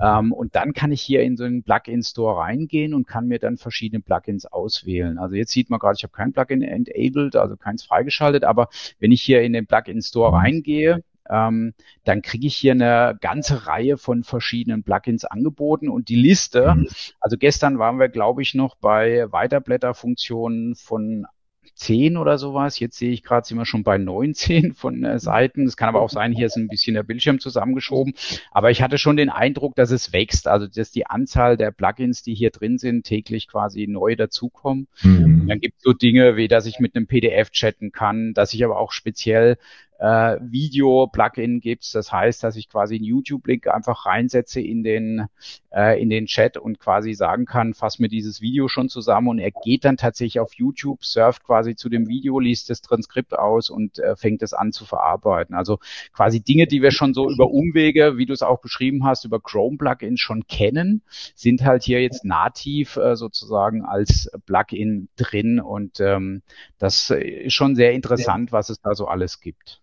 [0.00, 3.58] Ähm, und dann kann ich hier in so einen Plugin-Store reingehen und kann mir dann
[3.58, 5.18] verschiedene Plugins auswählen.
[5.18, 8.68] Also jetzt sieht man gerade, ich habe kein Plugin enabled, also keins freigeschaltet, aber
[8.98, 13.96] wenn ich hier in den Plugin-Store reingehe, ähm, dann kriege ich hier eine ganze Reihe
[13.96, 16.88] von verschiedenen Plugins angeboten und die Liste, mhm.
[17.20, 21.26] also gestern waren wir, glaube ich, noch bei Weiterblätterfunktionen von
[21.74, 22.78] 10 oder sowas.
[22.78, 25.66] Jetzt sehe ich gerade, sind wir schon bei 19 von äh, Seiten.
[25.66, 28.14] Es kann aber auch sein, hier ist ein bisschen der Bildschirm zusammengeschoben.
[28.50, 30.48] Aber ich hatte schon den Eindruck, dass es wächst.
[30.48, 34.88] Also, dass die Anzahl der Plugins, die hier drin sind, täglich quasi neu dazukommen.
[35.02, 35.48] Mhm.
[35.48, 38.64] Dann gibt es so Dinge, wie dass ich mit einem PDF chatten kann, dass ich
[38.64, 39.56] aber auch speziell
[40.02, 41.94] äh, Video-Plugin gibt.
[41.94, 45.26] Das heißt, dass ich quasi einen YouTube-Link einfach reinsetze in den,
[45.72, 49.38] äh, in den Chat und quasi sagen kann, fass mir dieses Video schon zusammen und
[49.38, 53.70] er geht dann tatsächlich auf YouTube, surft quasi zu dem Video, liest das Transkript aus
[53.70, 55.54] und äh, fängt es an zu verarbeiten.
[55.54, 55.78] Also
[56.12, 59.38] quasi Dinge, die wir schon so über Umwege, wie du es auch beschrieben hast, über
[59.38, 61.02] Chrome-Plugins schon kennen,
[61.36, 66.42] sind halt hier jetzt nativ äh, sozusagen als Plugin drin und ähm,
[66.78, 69.82] das ist schon sehr interessant, was es da so alles gibt.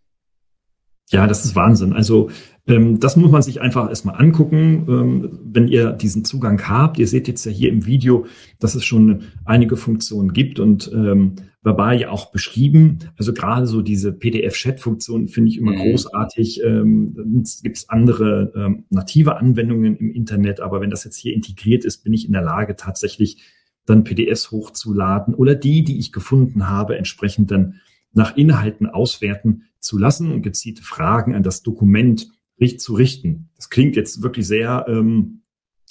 [1.11, 1.93] Ja, das ist Wahnsinn.
[1.93, 2.29] Also
[2.67, 6.99] ähm, das muss man sich einfach erstmal angucken, ähm, wenn ihr diesen Zugang habt.
[6.99, 8.27] Ihr seht jetzt ja hier im Video,
[8.59, 12.99] dass es schon einige Funktionen gibt und ähm, verbal ja auch beschrieben.
[13.17, 15.77] Also gerade so diese PDF-Chat-Funktion finde ich immer mhm.
[15.77, 16.61] großartig.
[16.63, 21.85] Ähm, es gibt andere ähm, native Anwendungen im Internet, aber wenn das jetzt hier integriert
[21.85, 23.41] ist, bin ich in der Lage tatsächlich
[23.87, 27.79] dann PDFs hochzuladen oder die, die ich gefunden habe, entsprechend dann
[28.13, 32.29] nach Inhalten auswerten zu lassen und gezielte Fragen an das Dokument
[32.77, 33.49] zu richten.
[33.55, 35.43] Das klingt jetzt wirklich sehr, ähm,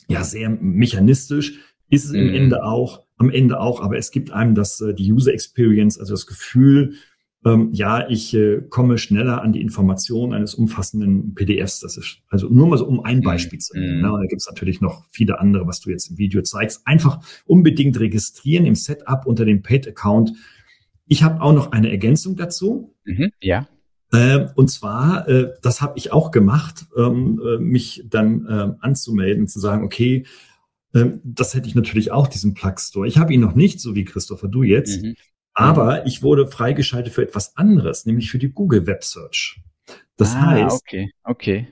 [0.08, 2.20] ja, sehr mechanistisch, ist es mhm.
[2.20, 5.98] im Ende auch, am Ende auch, aber es gibt einem das, äh, die User Experience,
[5.98, 6.94] also das Gefühl,
[7.44, 11.80] ähm, ja, ich äh, komme schneller an die Information eines umfassenden PDFs.
[11.80, 13.98] Das ist also nur mal so, um ein Beispiel zu nennen.
[13.98, 14.02] Mhm.
[14.02, 14.08] Ne?
[14.08, 16.82] Da gibt es natürlich noch viele andere, was du jetzt im Video zeigst.
[16.84, 20.32] Einfach unbedingt registrieren im Setup unter dem Paid-Account.
[21.08, 22.94] Ich habe auch noch eine Ergänzung dazu.
[23.04, 23.66] Mhm, ja.
[24.12, 29.48] Äh, und zwar, äh, das habe ich auch gemacht, ähm, äh, mich dann äh, anzumelden,
[29.48, 30.24] zu sagen, okay,
[30.94, 33.06] ähm, das hätte ich natürlich auch, diesen Plug Store.
[33.06, 35.02] Ich habe ihn noch nicht, so wie Christopher, du jetzt.
[35.02, 35.14] Mhm.
[35.52, 39.60] Aber ich wurde freigeschaltet für etwas anderes, nämlich für die Google Web Search.
[40.16, 41.68] Das ah, heißt, okay, okay.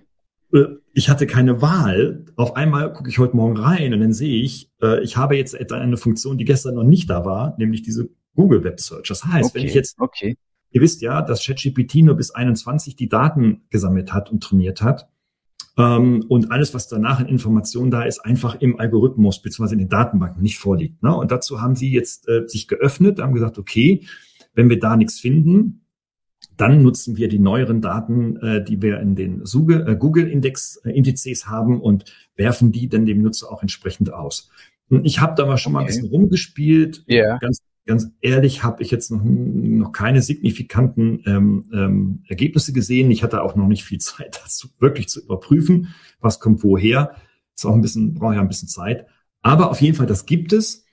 [0.53, 2.25] Äh, ich hatte keine Wahl.
[2.37, 5.55] Auf einmal gucke ich heute Morgen rein und dann sehe ich, äh, ich habe jetzt
[5.73, 9.09] eine Funktion, die gestern noch nicht da war, nämlich diese Google Web Search.
[9.09, 10.37] Das heißt, okay, wenn ich jetzt okay.
[10.77, 15.09] Ihr wisst ja, dass ChatGPT nur bis 21 die Daten gesammelt hat und trainiert hat.
[15.79, 19.73] Ähm, und alles, was danach in Informationen da ist, einfach im Algorithmus bzw.
[19.73, 21.03] in den Datenbanken nicht vorliegt.
[21.03, 21.17] Ne?
[21.17, 24.07] Und dazu haben sie jetzt äh, sich geöffnet, haben gesagt, okay,
[24.55, 25.87] wenn wir da nichts finden,
[26.57, 31.81] dann nutzen wir die neueren Daten, äh, die wir in den äh, Google-Index-Indizes äh, haben
[31.81, 32.05] und
[32.37, 34.51] werfen die dann dem Nutzer auch entsprechend aus.
[35.03, 35.75] Ich habe da mal schon okay.
[35.75, 37.39] mal ein bisschen rumgespielt, yeah.
[37.39, 43.11] ganz ganz ehrlich habe ich jetzt noch, noch keine signifikanten ähm, ähm, Ergebnisse gesehen.
[43.11, 47.13] Ich hatte auch noch nicht viel Zeit, das wirklich zu überprüfen, was kommt woher.
[47.55, 49.07] Ist auch ein bisschen, brauche ja ein bisschen Zeit.
[49.41, 50.85] Aber auf jeden Fall, das gibt es.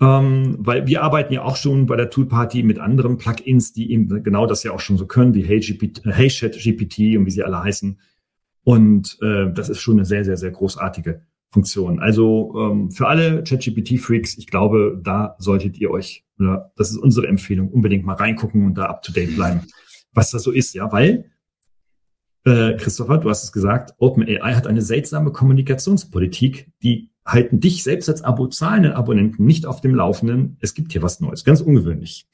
[0.00, 4.22] Ähm, weil wir arbeiten ja auch schon bei der Toolparty mit anderen Plugins, die eben
[4.22, 7.30] genau das ja auch schon so können, wie Hey, GPT, hey Chat GPT und wie
[7.32, 7.98] sie alle heißen.
[8.62, 11.98] Und äh, das ist schon eine sehr, sehr, sehr großartige Funktion.
[11.98, 17.26] Also ähm, für alle ChatGPT-Freaks, ich glaube, da solltet ihr euch, oder das ist unsere
[17.26, 19.62] Empfehlung, unbedingt mal reingucken und da up-to-date bleiben,
[20.12, 21.30] was das so ist, ja, weil,
[22.44, 28.08] äh, Christopher, du hast es gesagt, OpenAI hat eine seltsame Kommunikationspolitik, die halten dich selbst
[28.08, 30.56] als Abo zahlenden Abonnenten nicht auf dem Laufenden.
[30.60, 32.26] Es gibt hier was Neues, ganz ungewöhnlich.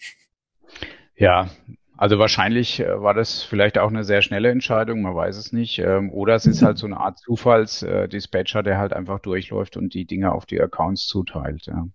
[1.17, 1.51] Ja,
[1.97, 5.79] also wahrscheinlich äh, war das vielleicht auch eine sehr schnelle Entscheidung, man weiß es nicht.
[5.79, 10.05] Ähm, oder es ist halt so eine Art Zufallsdispatcher, der halt einfach durchläuft und die
[10.05, 11.67] Dinge auf die Accounts zuteilt.
[11.67, 11.87] Ja.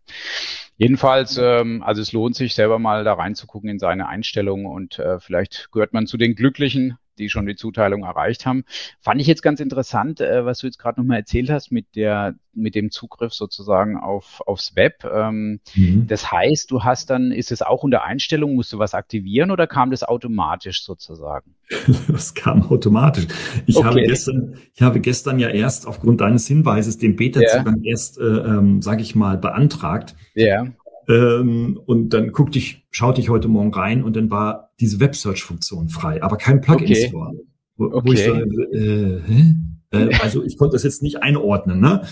[0.77, 5.19] Jedenfalls, ähm, also es lohnt sich selber mal da reinzugucken in seine Einstellungen und äh,
[5.19, 8.63] vielleicht gehört man zu den Glücklichen, die schon die Zuteilung erreicht haben.
[8.99, 12.35] Fand ich jetzt ganz interessant, äh, was du jetzt gerade nochmal erzählt hast mit der
[12.53, 15.05] mit dem Zugriff sozusagen auf aufs Web.
[15.11, 16.07] Ähm, mhm.
[16.07, 19.67] Das heißt, du hast dann, ist es auch unter Einstellung, musst du was aktivieren oder
[19.67, 21.55] kam das automatisch sozusagen?
[22.07, 23.27] das kam automatisch.
[23.65, 23.87] Ich okay.
[23.87, 27.91] habe gestern, ich habe gestern ja erst aufgrund deines Hinweises den Beta-Zugang ja.
[27.91, 30.15] erst, äh, ähm, sage ich mal, beantragt.
[30.33, 30.67] Ja.
[31.09, 35.89] Ähm, und dann guckte ich, schaute ich heute Morgen rein und dann war diese Web-Search-Funktion
[35.89, 37.29] frei, aber kein Plugin-Store.
[37.29, 37.43] Okay.
[37.77, 38.07] Wo, okay.
[38.07, 39.51] wo ich so, äh?
[39.91, 41.79] Äh, also ich konnte das jetzt nicht einordnen.
[41.79, 42.03] Ne?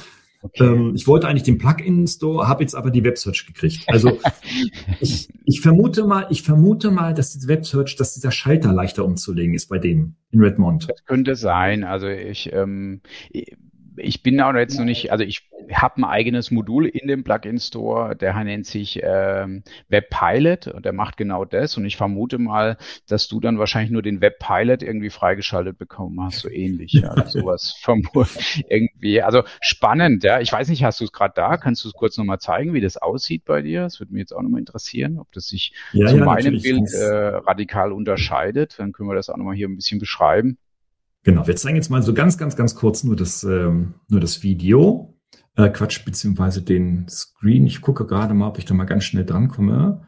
[0.41, 0.65] Okay.
[0.65, 3.83] Ähm, ich wollte eigentlich den Plugin-Store, habe jetzt aber die Web-Search gekriegt.
[3.87, 4.17] Also
[4.99, 9.53] ich, ich vermute mal, ich vermute mal, dass die Web-Search, dass dieser Schalter leichter umzulegen
[9.53, 10.89] ist bei denen in Redmond.
[10.89, 11.83] Das könnte sein.
[11.83, 13.01] Also ich, ähm,
[13.97, 17.59] ich bin auch jetzt noch nicht, also ich habe ein eigenes Modul in dem Plugin
[17.59, 21.77] Store, der nennt sich ähm, Web Pilot und der macht genau das.
[21.77, 26.21] Und ich vermute mal, dass du dann wahrscheinlich nur den Web Pilot irgendwie freigeschaltet bekommen
[26.23, 26.93] hast, so ähnlich.
[26.93, 29.21] Ja, also sowas vermutlich irgendwie.
[29.21, 30.39] Also spannend, ja.
[30.39, 31.57] Ich weiß nicht, hast du es gerade da?
[31.57, 33.81] Kannst du es kurz nochmal zeigen, wie das aussieht bei dir?
[33.83, 36.93] Das würde mich jetzt auch nochmal interessieren, ob das sich ja, zu ja, meinem Bild
[36.93, 38.75] äh, radikal unterscheidet.
[38.77, 40.57] Dann können wir das auch nochmal hier ein bisschen beschreiben.
[41.23, 44.43] Genau, wir zeigen jetzt mal so ganz, ganz, ganz kurz nur das, ähm, nur das
[44.43, 45.13] Video.
[45.55, 47.65] Äh, Quatsch, beziehungsweise den Screen.
[47.65, 50.07] Ich gucke gerade mal, ob ich da mal ganz schnell drankomme.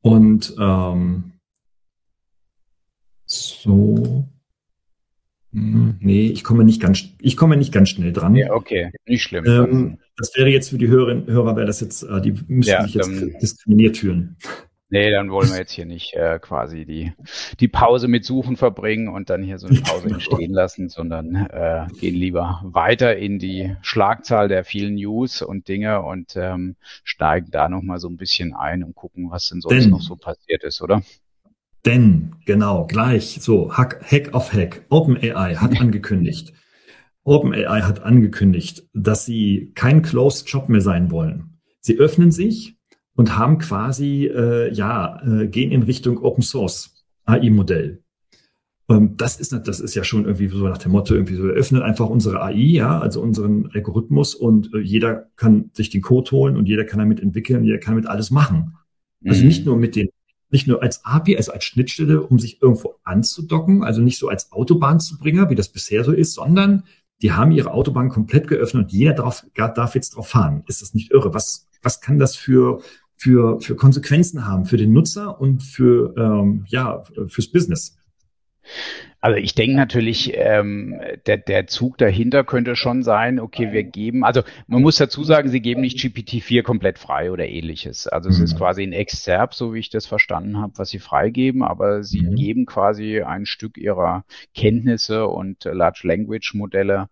[0.00, 1.32] Und ähm,
[3.26, 4.28] so.
[5.52, 8.34] Hm, nee, ich komme nicht ganz, ich komme nicht ganz schnell dran.
[8.34, 9.44] Ja, okay, nicht schlimm.
[9.46, 12.82] Ähm, das wäre jetzt für die Hörerinnen Hörer, wäre das jetzt, äh, die müssten ja,
[12.84, 13.10] sich jetzt
[13.40, 14.36] diskriminiert fühlen.
[14.94, 17.12] Nee, dann wollen wir jetzt hier nicht äh, quasi die,
[17.58, 21.88] die Pause mit Suchen verbringen und dann hier so eine Pause entstehen lassen, sondern äh,
[21.98, 27.68] gehen lieber weiter in die Schlagzahl der vielen News und Dinge und ähm, steigen da
[27.68, 30.80] nochmal so ein bisschen ein und gucken, was denn sonst denn, noch so passiert ist,
[30.80, 31.02] oder?
[31.84, 34.84] Denn, genau, gleich, so, Hack, Hack auf Hack.
[34.90, 36.52] OpenAI hat angekündigt,
[37.24, 41.58] OpenAI hat angekündigt, dass sie kein Closed Job mehr sein wollen.
[41.80, 42.76] Sie öffnen sich
[43.16, 48.02] und haben quasi, äh, ja, äh, gehen in Richtung Open Source AI-Modell.
[48.88, 51.52] Ähm, das ist, das ist ja schon irgendwie so nach dem Motto, irgendwie so, wir
[51.52, 56.30] öffnen einfach unsere AI, ja, also unseren Algorithmus und äh, jeder kann sich den Code
[56.32, 58.76] holen und jeder kann damit entwickeln, jeder kann damit alles machen.
[59.26, 59.48] Also mhm.
[59.48, 60.08] nicht nur mit den,
[60.50, 64.52] nicht nur als API, also als Schnittstelle, um sich irgendwo anzudocken, also nicht so als
[64.52, 66.84] Autobahnzubringer, wie das bisher so ist, sondern
[67.22, 70.62] die haben ihre Autobahn komplett geöffnet und jeder darf, darf jetzt drauf fahren.
[70.66, 71.32] Ist das nicht irre?
[71.32, 72.82] Was, was kann das für
[73.24, 77.96] für, für Konsequenzen haben für den Nutzer und für, ähm, ja, fürs Business.
[79.24, 84.22] Also ich denke natürlich, ähm, der, der Zug dahinter könnte schon sein, okay, wir geben,
[84.22, 88.06] also man muss dazu sagen, sie geben nicht GPT-4 komplett frei oder ähnliches.
[88.06, 88.44] Also es mhm.
[88.44, 92.20] ist quasi ein Exzerp, so wie ich das verstanden habe, was sie freigeben, aber sie
[92.20, 92.34] mhm.
[92.34, 97.08] geben quasi ein Stück ihrer Kenntnisse und Large Language Modelle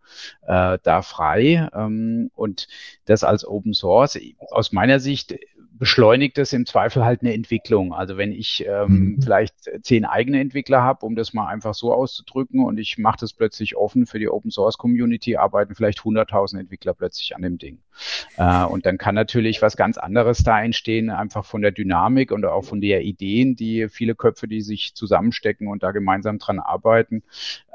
[0.47, 2.69] äh, da frei ähm, und
[3.07, 4.21] das als Open Source.
[4.51, 5.35] Aus meiner Sicht
[5.83, 7.93] beschleunigt es im Zweifel halt eine Entwicklung.
[7.93, 9.21] Also wenn ich ähm, mhm.
[9.21, 13.33] vielleicht zehn eigene Entwickler habe, um das mal einfach so auszudrücken und ich mache das
[13.33, 17.81] plötzlich offen für die Open Source Community, arbeiten vielleicht 100.000 Entwickler plötzlich an dem Ding.
[18.37, 22.45] Äh, und dann kann natürlich was ganz anderes da entstehen, einfach von der Dynamik und
[22.45, 27.25] auch von der Ideen, die viele Köpfe, die sich zusammenstecken und da gemeinsam dran arbeiten.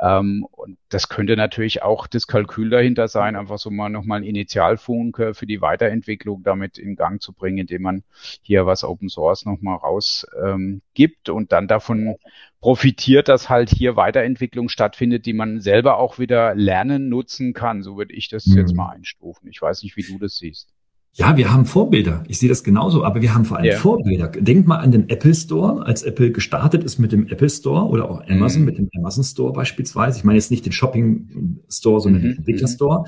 [0.02, 4.24] Ähm, und das könnte natürlich auch das Kalkül dahinter sein, einfach so mal nochmal ein
[4.24, 7.97] Initialfunke für die Weiterentwicklung damit in Gang zu bringen, indem man
[8.42, 12.16] hier was Open Source nochmal rausgibt ähm, und dann davon
[12.60, 17.84] profitiert, dass halt hier Weiterentwicklung stattfindet, die man selber auch wieder lernen, nutzen kann.
[17.84, 18.58] So würde ich das mhm.
[18.58, 19.50] jetzt mal einstufen.
[19.50, 20.70] Ich weiß nicht, wie du das siehst.
[21.18, 22.24] Ja, wir haben Vorbilder.
[22.28, 23.78] Ich sehe das genauso, aber wir haben vor allem ja.
[23.78, 24.28] Vorbilder.
[24.28, 28.08] Denk mal an den Apple Store, als Apple gestartet ist mit dem Apple Store oder
[28.08, 28.66] auch Amazon mhm.
[28.68, 30.20] mit dem Amazon Store beispielsweise.
[30.20, 32.28] Ich meine jetzt nicht den Shopping Store, sondern mhm.
[32.28, 33.06] den Entwickler Store.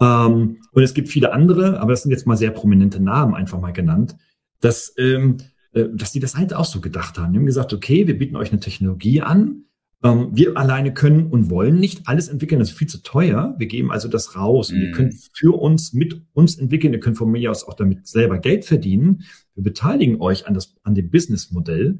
[0.00, 3.60] Ähm, und es gibt viele andere, aber das sind jetzt mal sehr prominente Namen einfach
[3.60, 4.16] mal genannt,
[4.60, 5.38] dass, ähm,
[5.72, 7.32] äh, dass die das halt auch so gedacht haben.
[7.32, 9.64] Die haben gesagt, okay, wir bieten euch eine Technologie an,
[10.02, 13.56] ähm, wir alleine können und wollen nicht alles entwickeln, das ist viel zu teuer.
[13.58, 14.70] Wir geben also das raus.
[14.70, 14.74] Mm.
[14.74, 14.92] Und ihr mhm.
[14.92, 16.92] könnt für uns, mit uns entwickeln.
[16.92, 19.24] Ihr könnt von mir aus auch damit selber Geld verdienen.
[19.54, 21.98] Wir beteiligen euch an, das, an dem Businessmodell.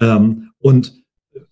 [0.00, 1.03] Ähm, und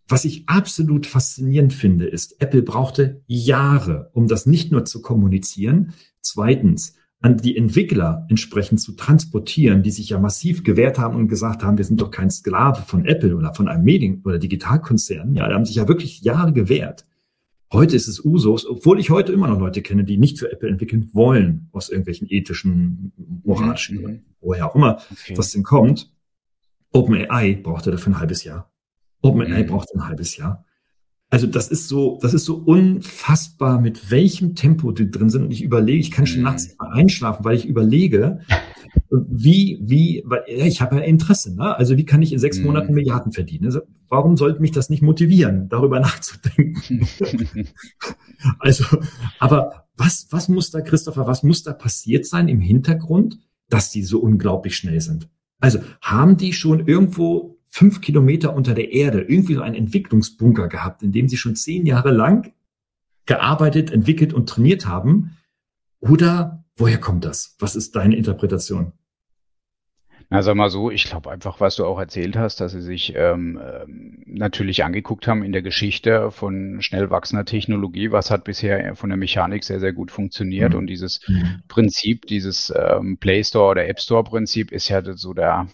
[0.09, 5.95] was ich absolut faszinierend finde, ist, Apple brauchte Jahre, um das nicht nur zu kommunizieren.
[6.21, 11.63] Zweitens, an die Entwickler entsprechend zu transportieren, die sich ja massiv gewehrt haben und gesagt
[11.63, 15.35] haben, wir sind doch kein Sklave von Apple oder von einem Medien- oder Digitalkonzern.
[15.35, 17.05] Ja, die haben sich ja wirklich Jahre gewehrt.
[17.73, 20.69] Heute ist es Usos, obwohl ich heute immer noch Leute kenne, die nicht für Apple
[20.69, 23.13] entwickeln wollen, aus irgendwelchen ethischen,
[23.45, 24.21] moralischen, mhm.
[24.41, 25.35] woher auch immer okay.
[25.35, 26.13] das denn kommt.
[26.93, 28.72] OpenAI brauchte dafür ein halbes Jahr.
[29.23, 29.67] OpenAI mhm.
[29.67, 30.65] brauchte ein halbes Jahr.
[31.31, 35.45] Also das ist so, das ist so unfassbar, mit welchem Tempo die drin sind.
[35.45, 36.45] Und ich überlege, ich kann schon mhm.
[36.45, 38.41] nachts einschlafen, weil ich überlege,
[39.11, 41.75] wie, wie, weil ja, ich habe ja Interesse, ne?
[41.75, 42.67] Also wie kann ich in sechs mhm.
[42.67, 43.65] Monaten Milliarden verdienen?
[43.65, 43.81] Also,
[44.11, 47.07] warum sollte mich das nicht motivieren, darüber nachzudenken?
[48.59, 48.85] also,
[49.39, 53.39] aber was, was muss da, Christopher, was muss da passiert sein im Hintergrund,
[53.71, 55.31] dass die so unglaublich schnell sind?
[55.61, 61.03] Also haben die schon irgendwo fünf Kilometer unter der Erde irgendwie so einen Entwicklungsbunker gehabt,
[61.03, 62.53] in dem sie schon zehn Jahre lang
[63.25, 65.39] gearbeitet, entwickelt und trainiert haben?
[65.99, 67.57] Oder woher kommt das?
[67.61, 68.93] Was ist deine Interpretation?
[70.29, 73.15] Na, sag mal so, ich glaube einfach, was du auch erzählt hast, dass sie sich
[73.17, 78.97] ähm, ähm, natürlich angeguckt haben in der Geschichte von schnell wachsender Technologie, was hat bisher
[78.97, 80.73] von der Mechanik sehr, sehr gut funktioniert.
[80.73, 80.79] Mhm.
[80.79, 81.63] Und dieses mhm.
[81.69, 85.69] Prinzip, dieses ähm, Play Store oder App Store Prinzip ist ja so der,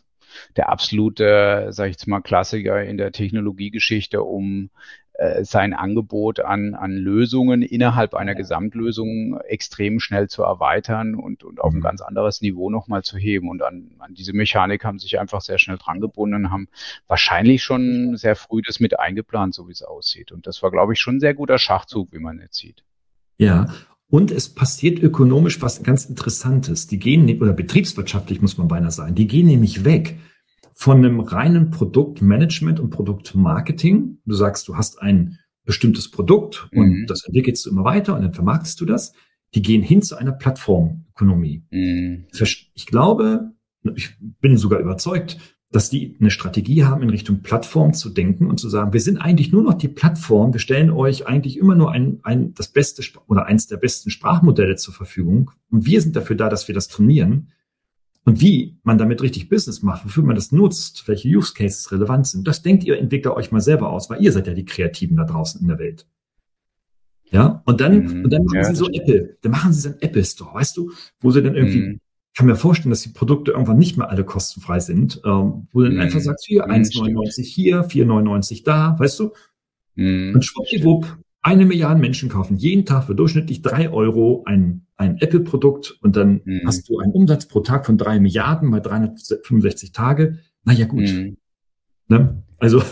[0.57, 4.71] der absolute, sag ich jetzt mal, Klassiker in der Technologiegeschichte, um
[5.19, 11.61] äh, sein Angebot an, an Lösungen innerhalb einer Gesamtlösung extrem schnell zu erweitern und, und
[11.61, 11.83] auf ein mhm.
[11.83, 13.49] ganz anderes Niveau nochmal zu heben.
[13.49, 16.69] Und an, an diese Mechanik haben sich einfach sehr schnell dran gebunden, haben
[17.09, 20.31] wahrscheinlich schon sehr früh das mit eingeplant, so wie es aussieht.
[20.31, 22.85] Und das war, glaube ich, schon ein sehr guter Schachzug, wie man jetzt sieht.
[23.39, 23.67] Ja,
[24.09, 26.87] und es passiert ökonomisch was ganz Interessantes.
[26.87, 30.17] Die gehen, oder betriebswirtschaftlich muss man beinahe sagen, die gehen nämlich weg
[30.81, 34.19] von einem reinen Produktmanagement und Produktmarketing.
[34.25, 37.07] Du sagst, du hast ein bestimmtes Produkt und mhm.
[37.09, 39.13] das entwickelst du immer weiter und dann vermarktest du das.
[39.57, 41.65] Die gehen hin zu einer Plattformökonomie.
[41.73, 42.27] Mhm.
[42.33, 43.51] Ich glaube,
[43.97, 45.39] ich bin sogar überzeugt,
[45.73, 49.19] dass die eine Strategie haben, in Richtung Plattform zu denken und zu sagen, wir sind
[49.19, 53.03] eigentlich nur noch die Plattform, wir stellen euch eigentlich immer nur ein, ein das beste
[53.27, 56.87] oder eins der besten Sprachmodelle zur Verfügung und wir sind dafür da, dass wir das
[56.87, 57.49] trainieren.
[58.29, 62.27] Und wie man damit richtig Business macht, wofür man das nutzt, welche Use Cases relevant
[62.27, 65.17] sind, das denkt ihr Entwickler euch mal selber aus, weil ihr seid ja die Kreativen
[65.17, 66.07] da draußen in der Welt.
[67.31, 68.25] Ja, und dann, mhm.
[68.25, 70.77] und dann machen ja, sie so Apple, dann machen sie so einen Apple Store, weißt
[70.77, 72.01] du, wo sie dann irgendwie mhm
[72.37, 75.87] kann mir vorstellen, dass die Produkte irgendwann nicht mehr alle kostenfrei sind, ähm, wo du
[75.87, 76.01] dann mm.
[76.03, 79.33] einfach sagst, hier 1,99 hier, 4,99 da, weißt du?
[79.97, 85.17] Mm, und schwuppdiwupp, eine Milliarde Menschen kaufen jeden Tag für durchschnittlich drei Euro ein, ein
[85.19, 86.67] Apple-Produkt und dann mm.
[86.67, 90.39] hast du einen Umsatz pro Tag von drei Milliarden mal 365 Tage.
[90.65, 91.09] Na ja, gut.
[91.09, 91.37] Mm.
[92.09, 92.43] Ne?
[92.59, 92.83] Also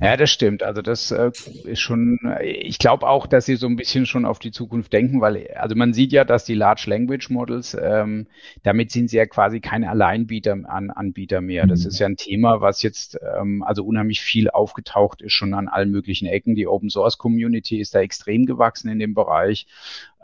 [0.00, 0.62] ja, das stimmt.
[0.62, 1.32] Also das äh,
[1.64, 5.20] ist schon, ich glaube auch, dass sie so ein bisschen schon auf die Zukunft denken,
[5.20, 8.28] weil, also man sieht ja, dass die Large Language Models, ähm,
[8.62, 11.66] damit sind sie ja quasi keine Alleinbieter an, Anbieter mehr.
[11.66, 11.88] Das mhm.
[11.88, 15.90] ist ja ein Thema, was jetzt ähm, also unheimlich viel aufgetaucht ist, schon an allen
[15.90, 16.54] möglichen Ecken.
[16.54, 19.66] Die Open Source Community ist da extrem gewachsen in dem Bereich,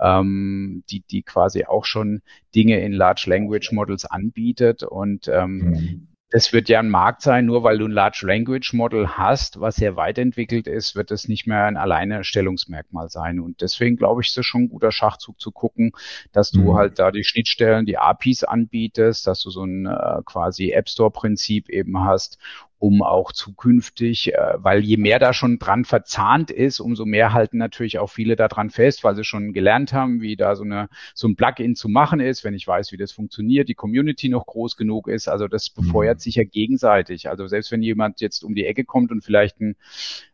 [0.01, 2.23] ähm, die, die quasi auch schon
[2.55, 7.47] Dinge in Large Language Models anbietet und ähm, mhm das wird ja ein Markt sein,
[7.47, 11.29] nur weil du ein Large Language Model hast, was sehr weit entwickelt ist, wird das
[11.29, 13.39] nicht mehr ein Alleinstellungsmerkmal sein.
[13.39, 15.93] Und deswegen glaube ich, ist es schon ein guter Schachzug zu gucken,
[16.33, 16.75] dass du mhm.
[16.75, 21.13] halt da die Schnittstellen, die APIs anbietest, dass du so ein äh, quasi App Store
[21.13, 22.39] Prinzip eben hast
[22.85, 27.57] um auch zukünftig, äh, weil je mehr da schon dran verzahnt ist, umso mehr halten
[27.57, 31.27] natürlich auch viele daran fest, weil sie schon gelernt haben, wie da so eine so
[31.27, 34.77] ein Plugin zu machen ist, wenn ich weiß, wie das funktioniert, die Community noch groß
[34.77, 35.29] genug ist.
[35.29, 36.21] Also das befeuert mhm.
[36.21, 37.31] sich ja gegenseitig.
[37.31, 39.77] Also selbst wenn jemand jetzt um die Ecke kommt und vielleicht ein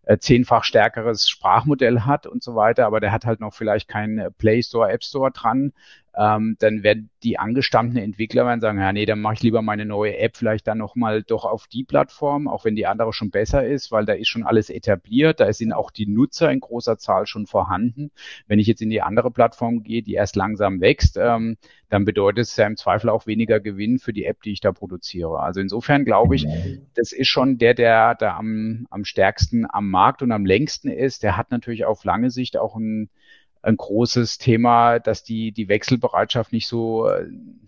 [0.03, 4.35] äh, zehnfach stärkeres Sprachmodell hat und so weiter, aber der hat halt noch vielleicht keinen
[4.39, 5.73] Play Store, App Store dran,
[6.17, 9.87] ähm, dann werden die angestammten Entwickler werden sagen, ja nee, dann mache ich lieber meine
[9.87, 13.67] neue App vielleicht dann nochmal doch auf die Plattform, auch wenn die andere schon besser
[13.67, 17.27] ist, weil da ist schon alles etabliert, da sind auch die Nutzer in großer Zahl
[17.27, 18.11] schon vorhanden.
[18.47, 21.57] Wenn ich jetzt in die andere Plattform gehe, die erst langsam wächst, ähm,
[21.91, 24.73] dann bedeutet es ja im Zweifel auch weniger Gewinn für die App, die ich da
[24.73, 25.41] produziere.
[25.41, 26.47] Also insofern glaube ich,
[26.95, 31.23] das ist schon der, der da am, am stärksten am Markt und am längsten ist.
[31.23, 33.11] Der hat natürlich auf lange Sicht auch ein
[33.63, 37.11] ein großes Thema, dass die, die Wechselbereitschaft nicht so,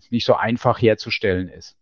[0.09, 1.77] nicht so einfach herzustellen ist.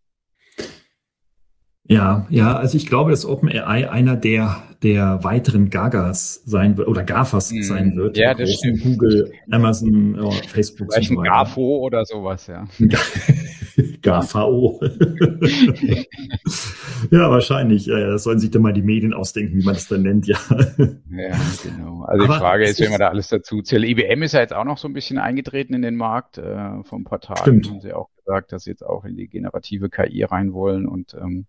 [1.92, 7.04] Ja, ja, also ich glaube, dass OpenAI einer der, der weiteren Gagas sein wird oder
[7.04, 8.18] GAFAs mm, sein wird.
[8.18, 8.84] Ja, das stimmt.
[8.84, 10.94] Google, Amazon, oh, Facebook.
[10.94, 12.66] Vielleicht ein GAFO oder sowas, ja.
[14.02, 14.82] GAFAO.
[17.12, 17.86] ja, wahrscheinlich.
[17.86, 20.38] Das sollen sich dann mal die Medien ausdenken, wie man das dann nennt, ja.
[21.10, 22.04] Ja, genau.
[22.04, 23.86] Also Aber die Frage ist, wenn man da alles dazu zählt.
[23.86, 26.42] IBM ist ja jetzt auch noch so ein bisschen eingetreten in den Markt äh,
[27.12, 27.42] paar Tagen.
[27.42, 27.70] Stimmt.
[27.70, 31.14] Haben sie auch gesagt, dass sie jetzt auch in die generative KI rein wollen und
[31.14, 31.46] ähm,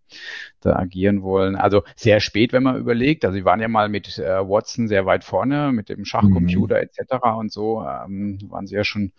[0.61, 1.57] da agieren wollen.
[1.57, 3.25] Also sehr spät, wenn man überlegt.
[3.25, 6.83] Also sie waren ja mal mit äh, Watson sehr weit vorne, mit dem Schachcomputer mhm.
[6.83, 7.15] etc.
[7.39, 7.83] und so.
[7.83, 9.13] Ähm, waren sie ja schon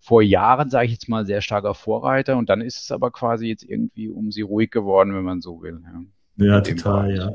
[0.00, 2.36] vor Jahren, sage ich jetzt mal, sehr starker Vorreiter.
[2.36, 5.62] Und dann ist es aber quasi jetzt irgendwie um sie ruhig geworden, wenn man so
[5.62, 5.80] will.
[6.36, 7.30] Ja, ja total, ja.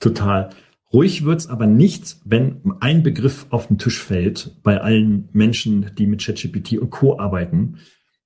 [0.00, 0.50] Total.
[0.94, 6.06] Ruhig wird's aber nicht, wenn ein Begriff auf den Tisch fällt bei allen Menschen, die
[6.06, 7.18] mit ChatGPT und Co.
[7.18, 7.78] arbeiten.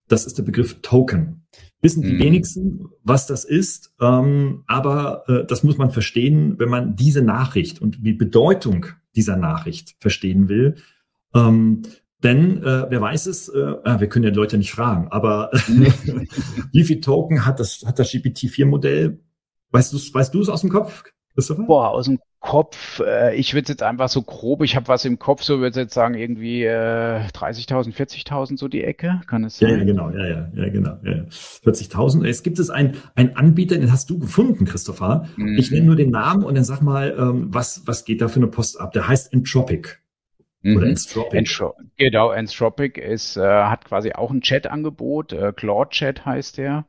[0.08, 1.46] Das ist der Begriff Token.
[1.80, 2.18] Wissen die mhm.
[2.18, 7.80] wenigsten, was das ist, ähm, aber äh, das muss man verstehen, wenn man diese Nachricht
[7.80, 10.76] und die Bedeutung dieser Nachricht verstehen will.
[11.34, 11.82] Ähm,
[12.22, 15.50] denn äh, wer weiß es, äh, ah, wir können ja die Leute nicht fragen, aber
[16.72, 19.20] wie viel Token hat das, hat das GPT-4-Modell?
[19.70, 21.04] Weißt du weißt du es aus dem Kopf?
[21.66, 25.18] Boah, aus dem Kopf, äh, ich würde jetzt einfach so grob, ich habe was im
[25.18, 29.58] Kopf, so würde ich jetzt sagen, irgendwie äh, 30.000, 40.000 so die Ecke, kann es
[29.58, 29.70] sein?
[29.70, 30.98] Ja, ja genau, ja, ja, ja, genau.
[31.02, 31.24] Ja.
[31.30, 32.26] 40.000.
[32.26, 35.26] Es gibt es einen, einen Anbieter, den hast du gefunden, Christopher.
[35.36, 35.58] Mhm.
[35.58, 38.36] Ich nenne nur den Namen und dann sag mal, ähm, was, was geht da für
[38.40, 38.92] eine Post ab?
[38.92, 39.98] Der heißt Entropic.
[40.64, 40.88] Oder mhm.
[40.88, 41.38] Anthropic.
[41.38, 45.32] Entro genau, Anthropic ist, äh, hat quasi auch ein Chat-Angebot.
[45.32, 46.86] Äh, Claude Chat heißt der.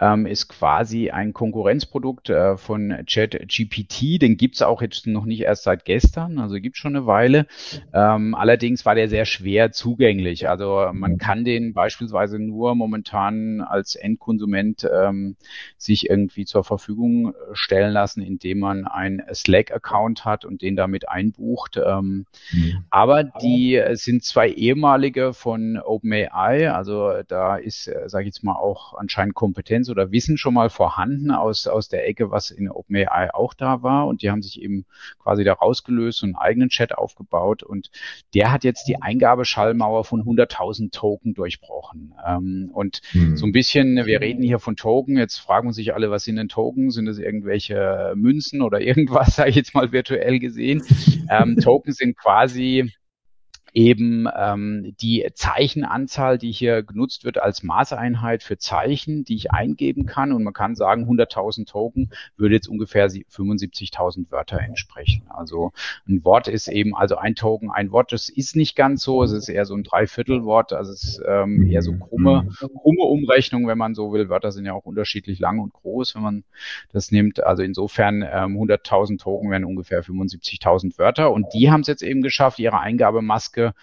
[0.00, 4.22] Ähm, ist quasi ein Konkurrenzprodukt äh, von ChatGPT.
[4.22, 7.46] Den gibt's auch jetzt noch nicht erst seit gestern, also gibt's schon eine Weile.
[7.92, 10.48] Ähm, allerdings war der sehr schwer zugänglich.
[10.48, 11.18] Also man mhm.
[11.18, 15.34] kann den beispielsweise nur momentan als Endkonsument ähm,
[15.76, 21.80] sich irgendwie zur Verfügung stellen lassen, indem man ein Slack-Account hat und den damit einbucht.
[21.84, 22.84] Ähm, mhm.
[22.90, 28.44] Aber aber die sind zwei ehemalige von OpenAI, also da ist, äh, sage ich jetzt
[28.44, 32.70] mal, auch anscheinend Kompetenz oder Wissen schon mal vorhanden aus, aus der Ecke, was in
[32.70, 34.84] OpenAI auch da war und die haben sich eben
[35.18, 37.90] quasi da rausgelöst und einen eigenen Chat aufgebaut und
[38.34, 43.36] der hat jetzt die Eingabeschallmauer von 100.000 Token durchbrochen ähm, und hm.
[43.36, 46.48] so ein bisschen, wir reden hier von Token, jetzt fragen sich alle, was sind denn
[46.48, 46.90] Token?
[46.90, 50.82] Sind das irgendwelche Münzen oder irgendwas, sage ich jetzt mal virtuell gesehen?
[51.30, 52.92] Ähm, Token sind quasi
[53.74, 60.06] eben ähm, die Zeichenanzahl, die hier genutzt wird als Maßeinheit für Zeichen, die ich eingeben
[60.06, 60.32] kann.
[60.32, 65.24] Und man kann sagen, 100.000 Token würde jetzt ungefähr 75.000 Wörter entsprechen.
[65.28, 65.72] Also
[66.08, 69.22] ein Wort ist eben, also ein Token, ein Wort, das ist nicht ganz so.
[69.22, 70.72] Es ist eher so ein Dreiviertelwort.
[70.72, 74.28] Also es ist ähm, eher so krumme, krumme Umrechnung, wenn man so will.
[74.28, 76.44] Wörter sind ja auch unterschiedlich lang und groß, wenn man
[76.92, 77.44] das nimmt.
[77.44, 81.32] Also insofern ähm, 100.000 Token wären ungefähr 75.000 Wörter.
[81.32, 83.74] Und die haben es jetzt eben geschafft, ihre Eingabemaske Maske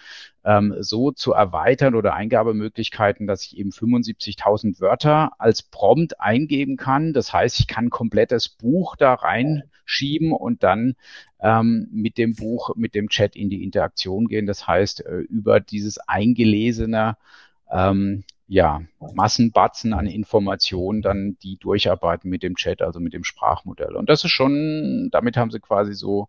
[0.44, 7.12] ähm, so zu erweitern oder Eingabemöglichkeiten, dass ich eben 75.000 Wörter als Prompt eingeben kann.
[7.12, 10.94] Das heißt, ich kann komplettes Buch da reinschieben und dann
[11.40, 14.46] ähm, mit dem Buch, mit dem Chat in die Interaktion gehen.
[14.46, 17.16] Das heißt, äh, über dieses eingelesene
[17.70, 18.82] ähm, ja,
[19.14, 23.96] Massenbatzen an Informationen dann die durcharbeiten mit dem Chat, also mit dem Sprachmodell.
[23.96, 26.28] Und das ist schon, damit haben sie quasi so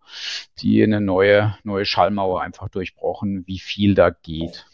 [0.59, 4.65] die eine neue, neue Schallmauer einfach durchbrochen, wie viel da geht.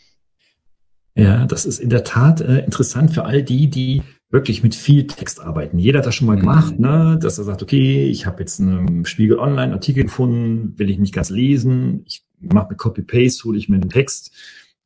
[1.16, 5.06] Ja, das ist in der Tat äh, interessant für all die, die wirklich mit viel
[5.06, 5.78] Text arbeiten.
[5.78, 6.86] Jeder hat das schon mal gemacht, mhm.
[6.86, 7.20] ne?
[7.22, 11.14] dass er sagt, okay, ich habe jetzt einen Spiegel Online Artikel gefunden, will ich nicht
[11.14, 14.34] ganz lesen, ich mache mit Copy-Paste, hole ich mir den Text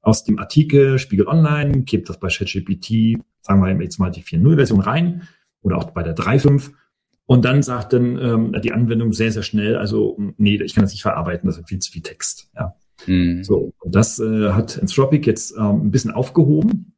[0.08, 4.80] aus dem Artikel Spiegel Online, gebe das bei ChatGPT, sagen wir jetzt mal die 4.0-Version
[4.80, 5.28] rein
[5.62, 6.72] oder auch bei der 3.5
[7.26, 10.94] und dann sagt dann ähm, die Anwendung sehr, sehr schnell, also nee, ich kann das
[10.94, 12.50] nicht verarbeiten, das ist viel zu viel Text.
[12.56, 12.74] Ja.
[13.06, 13.44] Mhm.
[13.44, 16.94] So, und das äh, hat Anthropic jetzt ähm, ein bisschen aufgehoben.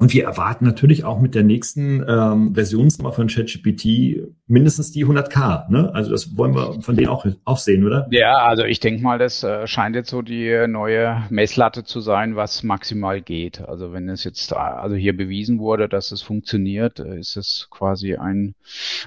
[0.00, 5.70] Und wir erwarten natürlich auch mit der nächsten ähm, Versionsnummer von ChatGPT mindestens die 100k.
[5.70, 5.90] Ne?
[5.92, 8.08] Also das wollen wir von denen auch, auch sehen, oder?
[8.10, 12.34] Ja, also ich denke mal, das äh, scheint jetzt so die neue Messlatte zu sein,
[12.34, 13.60] was maximal geht.
[13.60, 18.14] Also wenn es jetzt also hier bewiesen wurde, dass es funktioniert, äh, ist es quasi
[18.14, 18.54] ein,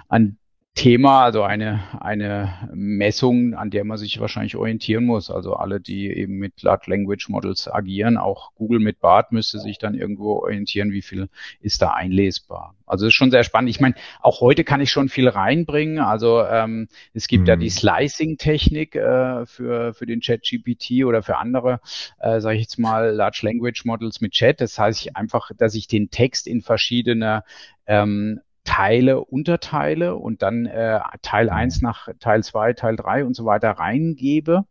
[0.09, 0.37] ein
[0.75, 5.29] Thema, also eine, eine Messung, an der man sich wahrscheinlich orientieren muss.
[5.29, 9.77] Also alle, die eben mit Large Language Models agieren, auch Google mit BART müsste sich
[9.77, 12.73] dann irgendwo orientieren, wie viel ist da einlesbar.
[12.87, 13.69] Also ist schon sehr spannend.
[13.69, 15.99] Ich meine, auch heute kann ich schon viel reinbringen.
[15.99, 17.49] Also ähm, es gibt mhm.
[17.49, 21.81] ja die Slicing-Technik äh, für, für den Chat GPT oder für andere,
[22.19, 24.59] äh, sage ich jetzt mal, Large Language Models mit Chat.
[24.59, 27.43] Das heißt ich einfach, dass ich den Text in verschiedene
[27.85, 33.45] ähm, Teile, Unterteile und dann äh, Teil 1 nach Teil 2, Teil 3 und so
[33.45, 34.65] weiter reingebe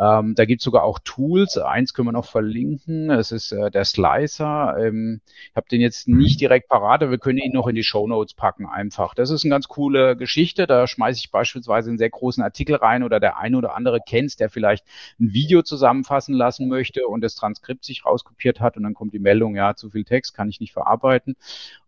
[0.00, 1.58] ähm, da gibt es sogar auch Tools.
[1.58, 3.10] Eins können wir noch verlinken.
[3.10, 4.76] Es ist äh, der Slicer.
[4.78, 5.20] Ähm,
[5.50, 8.06] ich habe den jetzt nicht direkt parat, aber wir können ihn noch in die Show
[8.06, 9.14] Notes packen einfach.
[9.14, 10.66] Das ist eine ganz coole Geschichte.
[10.66, 14.40] Da schmeiße ich beispielsweise einen sehr großen Artikel rein oder der eine oder andere kennt,
[14.40, 14.86] der vielleicht
[15.20, 19.18] ein Video zusammenfassen lassen möchte und das Transkript sich rauskopiert hat und dann kommt die
[19.18, 21.36] Meldung, ja, zu viel Text kann ich nicht verarbeiten.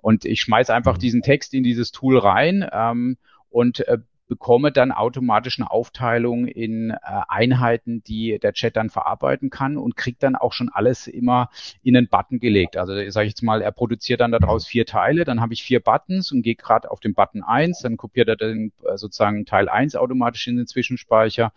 [0.03, 3.17] Und ich schmeiße einfach diesen Text in dieses Tool rein ähm,
[3.49, 3.99] und äh,
[4.29, 6.97] bekomme dann automatisch eine Aufteilung in äh,
[7.29, 11.51] Einheiten, die der Chat dann verarbeiten kann und kriegt dann auch schon alles immer
[11.83, 12.77] in einen Button gelegt.
[12.77, 15.81] Also sage ich jetzt mal, er produziert dann daraus vier Teile, dann habe ich vier
[15.81, 19.69] Buttons und gehe gerade auf den Button eins, dann kopiert er dann äh, sozusagen Teil
[19.69, 21.53] eins automatisch in den Zwischenspeicher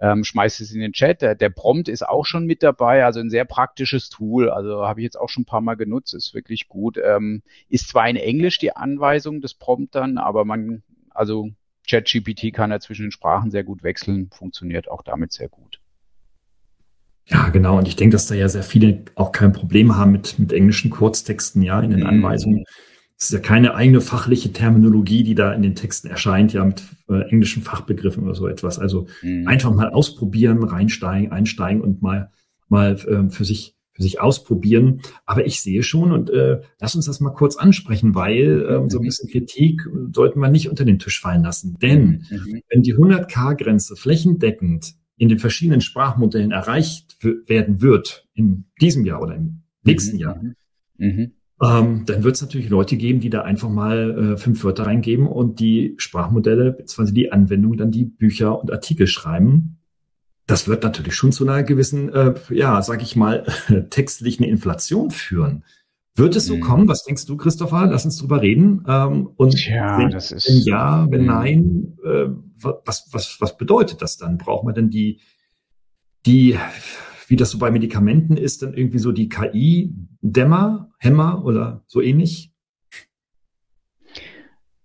[0.00, 1.22] ähm, schmeißt es in den Chat.
[1.22, 4.50] Der, der Prompt ist auch schon mit dabei, also ein sehr praktisches Tool.
[4.50, 6.98] Also habe ich jetzt auch schon ein paar Mal genutzt, ist wirklich gut.
[6.98, 11.50] Ähm, ist zwar in Englisch die Anweisung des Prompt dann, aber man, also
[11.88, 15.80] ChatGPT kann ja zwischen den Sprachen sehr gut wechseln, funktioniert auch damit sehr gut.
[17.26, 17.78] Ja, genau.
[17.78, 20.90] Und ich denke, dass da ja sehr viele auch kein Problem haben mit, mit englischen
[20.90, 22.06] Kurztexten, ja, in den mhm.
[22.06, 22.64] Anweisungen.
[23.16, 26.82] Es ist ja keine eigene fachliche Terminologie, die da in den Texten erscheint, ja, mit
[27.08, 28.78] äh, englischen Fachbegriffen oder so etwas.
[28.78, 29.46] Also mhm.
[29.46, 32.30] einfach mal ausprobieren, reinsteigen, einsteigen und mal,
[32.68, 35.02] mal äh, für sich sich ausprobieren.
[35.26, 38.98] Aber ich sehe schon und äh, lass uns das mal kurz ansprechen, weil ähm, so
[38.98, 39.06] ein mhm.
[39.06, 39.82] bisschen Kritik
[40.12, 41.76] sollten wir nicht unter den Tisch fallen lassen.
[41.80, 42.62] Denn mhm.
[42.68, 49.36] wenn die 100k-Grenze flächendeckend in den verschiedenen Sprachmodellen erreicht werden wird, in diesem Jahr oder
[49.36, 50.20] im nächsten mhm.
[50.20, 50.42] Jahr,
[50.96, 51.32] mhm.
[51.62, 55.26] ähm, dann wird es natürlich Leute geben, die da einfach mal äh, fünf Wörter reingeben
[55.26, 57.12] und die Sprachmodelle bzw.
[57.12, 59.79] die Anwendung dann die Bücher und Artikel schreiben
[60.50, 63.46] das wird natürlich schon zu einer gewissen, äh, ja, sag ich mal,
[63.90, 65.64] textlichen Inflation führen.
[66.16, 66.60] Wird es so mhm.
[66.60, 66.88] kommen?
[66.88, 67.86] Was denkst du, Christopher?
[67.86, 68.84] Lass uns drüber reden.
[68.88, 72.26] Ähm, und Tja, wenn, das ist, wenn ja, wenn nein, äh,
[72.84, 74.38] was, was, was bedeutet das dann?
[74.38, 75.20] Braucht man denn die,
[76.26, 76.58] die,
[77.28, 82.49] wie das so bei Medikamenten ist, dann irgendwie so die KI-Dämmer, Hämmer oder so ähnlich?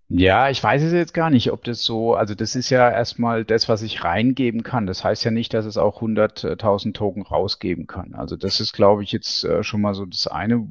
[0.08, 3.43] Ja, ich weiß es jetzt gar nicht, ob das so, also das ist ja erstmal
[3.43, 4.86] das, was ich reingeben kann.
[4.86, 8.14] Das heißt ja nicht, dass es auch 100.000 Token rausgeben kann.
[8.14, 10.68] Also das ist, glaube ich, jetzt äh, schon mal so das eine,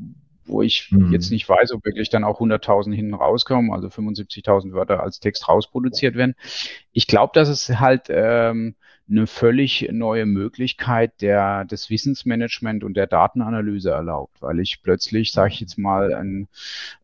[0.47, 1.13] wo ich mhm.
[1.13, 5.49] jetzt nicht weiß, ob wirklich dann auch 100.000 hinten rauskommen, also 75.000 Wörter als Text
[5.49, 6.37] rausproduziert werden.
[6.93, 8.77] Ich glaube, dass es halt ähm,
[9.09, 15.53] eine völlig neue Möglichkeit der, des Wissensmanagement und der Datenanalyse erlaubt, weil ich plötzlich, sage
[15.53, 16.49] ich jetzt mal, einen,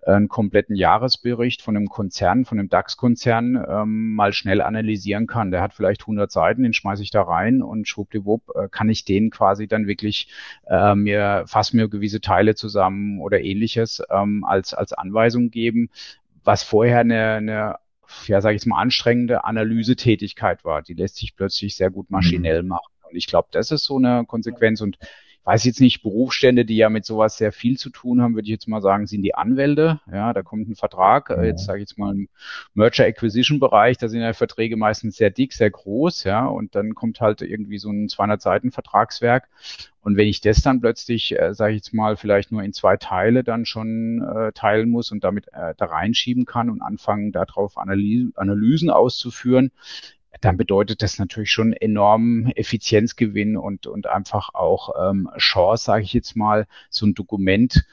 [0.06, 5.50] einen kompletten Jahresbericht von einem Konzern, von einem DAX-Konzern ähm, mal schnell analysieren kann.
[5.50, 9.04] Der hat vielleicht 100 Seiten, den schmeiße ich da rein und schwuppdiwupp äh, kann ich
[9.04, 10.28] den quasi dann wirklich
[10.68, 15.90] äh, mir, fass mir gewisse Teile zusammen oder ähnliches ähm, als, als Anweisung geben,
[16.44, 17.76] was vorher eine, eine
[18.26, 20.82] ja, sage ich mal, anstrengende Analysetätigkeit war.
[20.82, 22.68] Die lässt sich plötzlich sehr gut maschinell mhm.
[22.68, 22.92] machen.
[23.08, 24.80] Und ich glaube, das ist so eine Konsequenz.
[24.80, 24.98] Und
[25.50, 28.52] weiß jetzt nicht, Berufsstände, die ja mit sowas sehr viel zu tun haben, würde ich
[28.52, 30.00] jetzt mal sagen, sind die Anwälte.
[30.12, 32.28] Ja, da kommt ein Vertrag, äh, jetzt sage ich jetzt mal im
[32.72, 36.94] Merger Acquisition Bereich, da sind ja Verträge meistens sehr dick, sehr groß, ja, und dann
[36.94, 39.48] kommt halt irgendwie so ein 200 Seiten Vertragswerk.
[40.02, 42.96] Und wenn ich das dann plötzlich, äh, sage ich jetzt mal, vielleicht nur in zwei
[42.96, 47.76] Teile dann schon äh, teilen muss und damit äh, da reinschieben kann und anfangen, darauf
[47.76, 49.72] Analyse, Analysen auszuführen,
[50.40, 56.12] dann bedeutet das natürlich schon enormen Effizienzgewinn und, und einfach auch ähm, Chance, sage ich
[56.12, 57.84] jetzt mal, so ein Dokument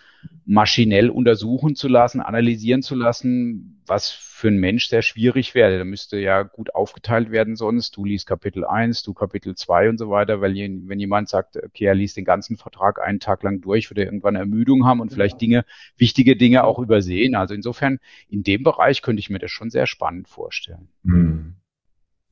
[0.45, 5.77] maschinell untersuchen zu lassen, analysieren zu lassen, was für einen Mensch sehr schwierig wäre.
[5.77, 7.97] Da müsste ja gut aufgeteilt werden sonst.
[7.97, 11.85] Du liest Kapitel 1, du Kapitel 2 und so weiter, weil wenn jemand sagt, okay,
[11.85, 15.11] er liest den ganzen Vertrag einen Tag lang durch, würde er irgendwann Ermüdung haben und
[15.11, 15.65] vielleicht Dinge,
[15.97, 17.35] wichtige Dinge auch übersehen.
[17.35, 20.89] Also insofern, in dem Bereich könnte ich mir das schon sehr spannend vorstellen.
[21.03, 21.55] Hm.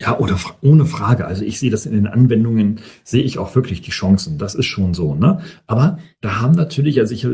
[0.02, 1.26] Ja, oder ohne Frage.
[1.26, 4.38] Also ich sehe das in den Anwendungen, sehe ich auch wirklich die Chancen.
[4.38, 5.40] Das ist schon so, ne?
[5.68, 7.30] Aber da haben natürlich, also ich, äh,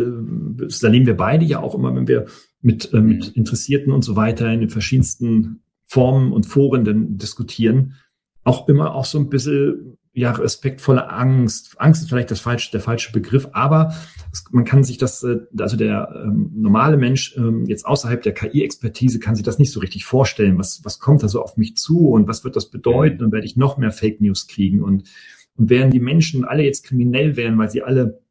[0.82, 2.26] da nehmen wir beide ja auch immer, wenn wir
[2.62, 3.34] mit, äh, mit mhm.
[3.34, 7.96] Interessierten und so weiter in den verschiedensten Formen und Foren dann diskutieren,
[8.44, 11.80] auch immer auch so ein bisschen ja, respektvolle Angst.
[11.80, 13.94] Angst ist vielleicht das falsche, der falsche Begriff, aber
[14.32, 18.34] es, man kann sich das, äh, also der ähm, normale Mensch ähm, jetzt außerhalb der
[18.34, 20.58] KI-Expertise kann sich das nicht so richtig vorstellen.
[20.58, 23.46] Was, was kommt da so auf mich zu und was wird das bedeuten und werde
[23.46, 25.10] ich noch mehr Fake News kriegen und,
[25.56, 28.22] und wären die Menschen alle jetzt kriminell wären, weil sie alle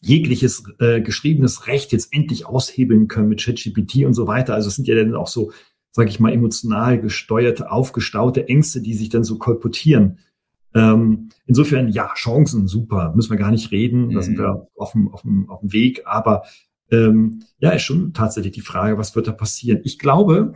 [0.00, 4.54] jegliches äh, geschriebenes Recht jetzt endlich aushebeln können mit ChatGPT und so weiter.
[4.54, 5.50] Also es sind ja dann auch so,
[5.90, 10.18] sage ich mal, emotional gesteuerte, aufgestaute Ängste, die sich dann so kolportieren.
[10.74, 14.66] Ähm, insofern, ja, Chancen, super, müssen wir gar nicht reden, da sind wir mhm.
[14.76, 16.42] auf dem, auf dem, auf dem Weg, aber
[16.90, 19.80] ähm, ja, ist schon tatsächlich die Frage, was wird da passieren?
[19.84, 20.54] Ich glaube,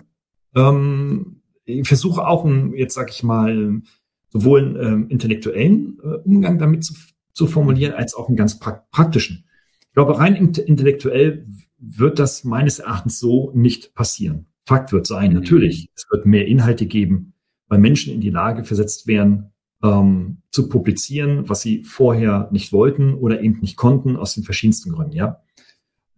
[0.55, 3.83] ähm, ich versuche auch einen, jetzt sag ich mal,
[4.29, 6.95] sowohl einen ähm, intellektuellen äh, Umgang damit zu,
[7.33, 9.45] zu formulieren, als auch einen ganz pra praktischen.
[9.81, 11.47] Ich glaube, rein intellektuell
[11.79, 14.47] wird das meines Erachtens so nicht passieren.
[14.67, 15.41] Fakt wird sein, mhm.
[15.41, 17.33] natürlich, es wird mehr Inhalte geben,
[17.67, 19.53] weil Menschen in die Lage versetzt werden,
[19.83, 24.93] ähm, zu publizieren, was sie vorher nicht wollten oder eben nicht konnten, aus den verschiedensten
[24.93, 25.41] Gründen, ja.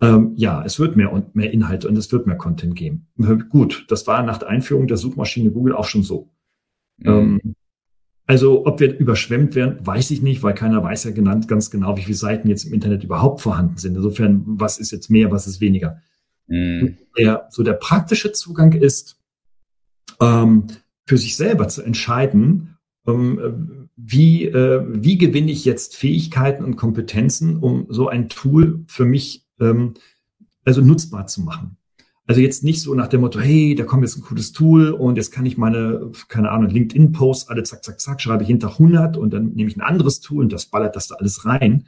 [0.00, 3.06] Ähm, ja, es wird mehr und mehr Inhalte und es wird mehr Content geben.
[3.50, 6.30] Gut, das war nach der Einführung der Suchmaschine Google auch schon so.
[6.98, 7.08] Mhm.
[7.08, 7.54] Ähm,
[8.26, 11.96] also, ob wir überschwemmt werden, weiß ich nicht, weil keiner weiß ja genannt ganz genau,
[11.96, 13.96] wie viele Seiten jetzt im Internet überhaupt vorhanden sind.
[13.96, 16.00] Insofern, was ist jetzt mehr, was ist weniger?
[16.46, 16.96] Mhm.
[17.18, 19.20] Der, so der praktische Zugang ist,
[20.20, 20.66] ähm,
[21.06, 27.86] für sich selber zu entscheiden, wie, äh, wie gewinne ich jetzt Fähigkeiten und Kompetenzen, um
[27.88, 29.94] so ein Tool für mich ähm,
[30.64, 31.76] also nutzbar zu machen.
[32.26, 35.16] Also jetzt nicht so nach dem Motto, hey, da kommt jetzt ein cooles Tool und
[35.16, 39.16] jetzt kann ich meine, keine Ahnung, LinkedIn-Posts alle zack, zack, zack, schreibe ich hinter 100
[39.16, 41.86] und dann nehme ich ein anderes Tool und das ballert das da alles rein.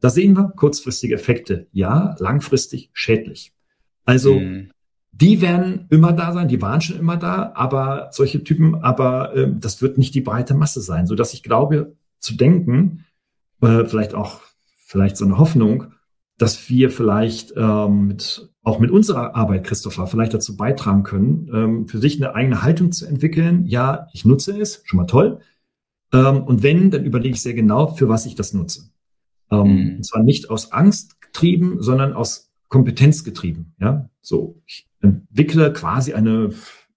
[0.00, 1.66] Da sehen wir kurzfristige Effekte.
[1.72, 3.52] Ja, langfristig schädlich.
[4.04, 4.71] Also mhm.
[5.12, 9.52] Die werden immer da sein, die waren schon immer da, aber solche Typen, aber äh,
[9.54, 13.04] das wird nicht die breite Masse sein, so dass ich glaube zu denken,
[13.60, 14.40] äh, vielleicht auch
[14.86, 15.92] vielleicht so eine Hoffnung,
[16.38, 21.88] dass wir vielleicht ähm, mit, auch mit unserer Arbeit, Christopher, vielleicht dazu beitragen können, ähm,
[21.88, 23.66] für sich eine eigene Haltung zu entwickeln.
[23.66, 25.40] Ja, ich nutze es, schon mal toll.
[26.12, 28.90] Ähm, und wenn, dann überlege ich sehr genau, für was ich das nutze.
[29.50, 29.96] Ähm, mhm.
[29.96, 33.74] Und zwar nicht aus Angst getrieben, sondern aus Kompetenz getrieben.
[33.78, 36.50] Ja, so ich entwickle quasi eine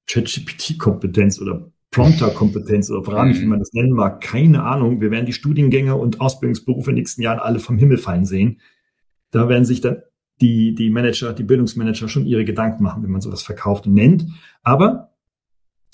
[0.08, 3.51] ChatGPT-Kompetenz oder Prompter-Kompetenz oder mich, wie mhm.
[3.51, 4.22] man das nennen mag.
[4.22, 5.01] Keine Ahnung.
[5.01, 8.60] Wir werden die Studiengänge und Ausbildungsberufe in den nächsten Jahren alle vom Himmel fallen sehen.
[9.32, 10.01] Da werden sich dann
[10.41, 14.26] die, die Manager, die Bildungsmanager schon ihre Gedanken machen, wenn man sowas verkauft und nennt.
[14.62, 15.14] Aber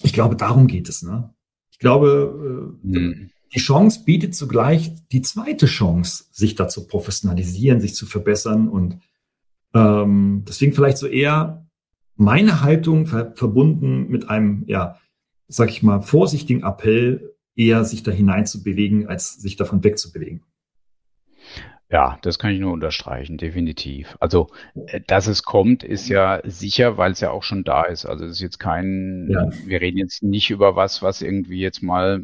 [0.01, 1.03] ich glaube, darum geht es.
[1.03, 1.34] Ne?
[1.72, 3.30] Ich glaube, äh, mhm.
[3.53, 8.68] die Chance bietet zugleich die zweite Chance, sich da zu professionalisieren, sich zu verbessern.
[8.68, 8.99] Und
[9.76, 11.61] ähm, deswegen vielleicht so eher
[12.22, 14.97] meine Haltung ver verbunden mit einem, ja,
[15.47, 20.43] sag ich mal, vorsichtigen Appell, eher sich da hinein zu bewegen, als sich davon wegzubewegen.
[21.89, 24.15] Ja, das kann ich nur unterstreichen, definitiv.
[24.22, 24.47] Also,
[24.88, 28.05] äh, dass es kommt, ist ja sicher, weil es ja auch schon da ist.
[28.05, 29.49] Also es ist jetzt kein, ja.
[29.65, 32.24] wir reden jetzt nicht über was, was irgendwie jetzt mal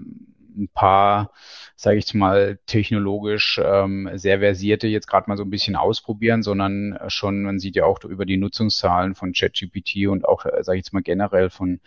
[0.58, 1.32] ein paar,
[1.80, 6.98] sage ich mal, technologisch ähm, sehr versierte jetzt gerade mal so ein bisschen ausprobieren, sondern
[7.08, 10.86] schon, man sieht ja auch über die Nutzungszahlen von ChatGPT und auch, äh, sage ich
[10.86, 11.80] jetzt mal generell von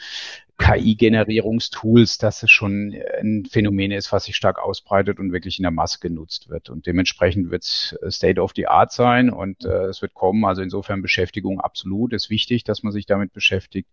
[0.60, 5.70] KI-Generierungstools, dass es schon ein Phänomen ist, was sich stark ausbreitet und wirklich in der
[5.70, 6.68] Masse genutzt wird.
[6.68, 10.44] Und dementsprechend wird es State of the Art sein und äh, es wird kommen.
[10.44, 13.88] Also insofern Beschäftigung absolut ist wichtig, dass man sich damit beschäftigt.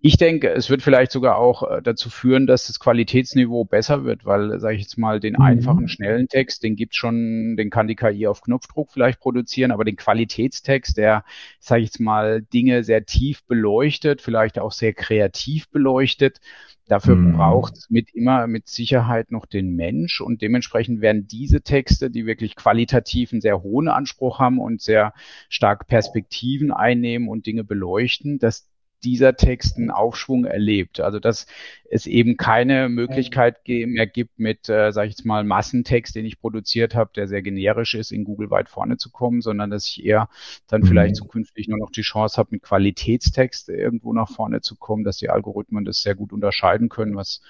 [0.00, 4.26] Ich denke, es wird vielleicht sogar auch äh, dazu führen, dass das Qualitätsniveau besser wird,
[4.26, 5.42] weil, sage ich jetzt mal, den mhm.
[5.42, 9.84] einfachen, schnellen Text, den gibt schon, den kann die KI auf Knopfdruck vielleicht produzieren, aber
[9.84, 11.24] den Qualitätstext, der,
[11.60, 16.40] sage ich jetzt mal, Dinge sehr tief beleuchtet, vielleicht auch sehr kreativ beleuchtet, beleuchtet.
[16.86, 17.34] Dafür mhm.
[17.34, 22.26] braucht es mit immer mit Sicherheit noch den Mensch und dementsprechend werden diese Texte, die
[22.26, 25.12] wirklich qualitativ einen sehr hohen Anspruch haben und sehr
[25.48, 28.68] stark Perspektiven einnehmen und Dinge beleuchten, dass
[29.04, 31.00] dieser Text einen Aufschwung erlebt.
[31.00, 31.46] Also dass
[31.92, 36.40] es eben keine Möglichkeit mehr gibt, mit, äh, sage ich jetzt mal, Massentext, den ich
[36.40, 40.04] produziert habe, der sehr generisch ist, in Google weit vorne zu kommen, sondern dass ich
[40.04, 40.28] eher
[40.68, 40.86] dann mhm.
[40.86, 45.16] vielleicht zukünftig nur noch die Chance habe, mit Qualitätstext irgendwo nach vorne zu kommen, dass
[45.16, 47.42] die Algorithmen das sehr gut unterscheiden können, was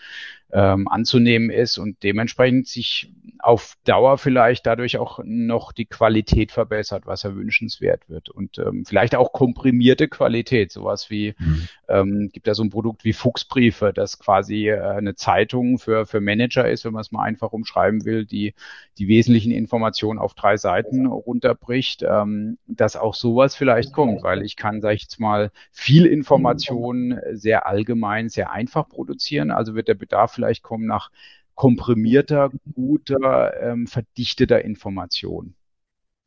[0.52, 7.06] ähm, anzunehmen ist und dementsprechend sich auf Dauer vielleicht dadurch auch noch die Qualität verbessert,
[7.06, 8.30] was ja wünschenswert wird.
[8.30, 11.68] Und ähm, vielleicht auch komprimierte Qualität, sowas wie, mhm.
[11.90, 16.20] Ähm, gibt ja so ein Produkt wie Fuchsbriefe, das quasi äh, eine Zeitung für, für
[16.20, 18.54] Manager ist, wenn man es mal einfach umschreiben will, die
[18.98, 24.56] die wesentlichen Informationen auf drei Seiten runterbricht, ähm, dass auch sowas vielleicht kommt, weil ich
[24.56, 29.50] kann, sag ich jetzt mal, viel Information sehr allgemein, sehr einfach produzieren.
[29.50, 31.10] Also wird der Bedarf vielleicht kommen nach
[31.54, 35.54] komprimierter, guter, ähm, verdichteter Information.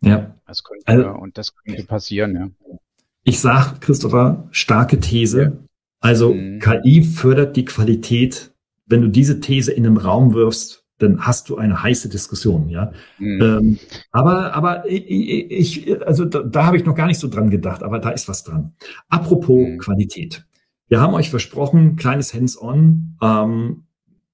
[0.02, 0.36] Ja.
[0.46, 2.78] Das könnte, also, und das könnte passieren, ja.
[3.24, 5.42] Ich sage, Christopher, starke These.
[5.42, 5.52] Ja.
[6.00, 6.60] Also mhm.
[6.60, 8.54] KI fördert die Qualität.
[8.86, 12.92] Wenn du diese These in einem Raum wirfst, dann hast du eine heiße Diskussion, ja.
[13.18, 13.42] Mhm.
[13.42, 13.80] Ähm,
[14.12, 17.84] aber aber ich, ich also da, da habe ich noch gar nicht so dran gedacht,
[17.84, 18.74] aber da ist was dran.
[19.10, 19.78] Apropos mhm.
[19.80, 20.46] Qualität.
[20.88, 23.18] Wir haben euch versprochen, kleines Hands-on.
[23.22, 23.84] Ähm,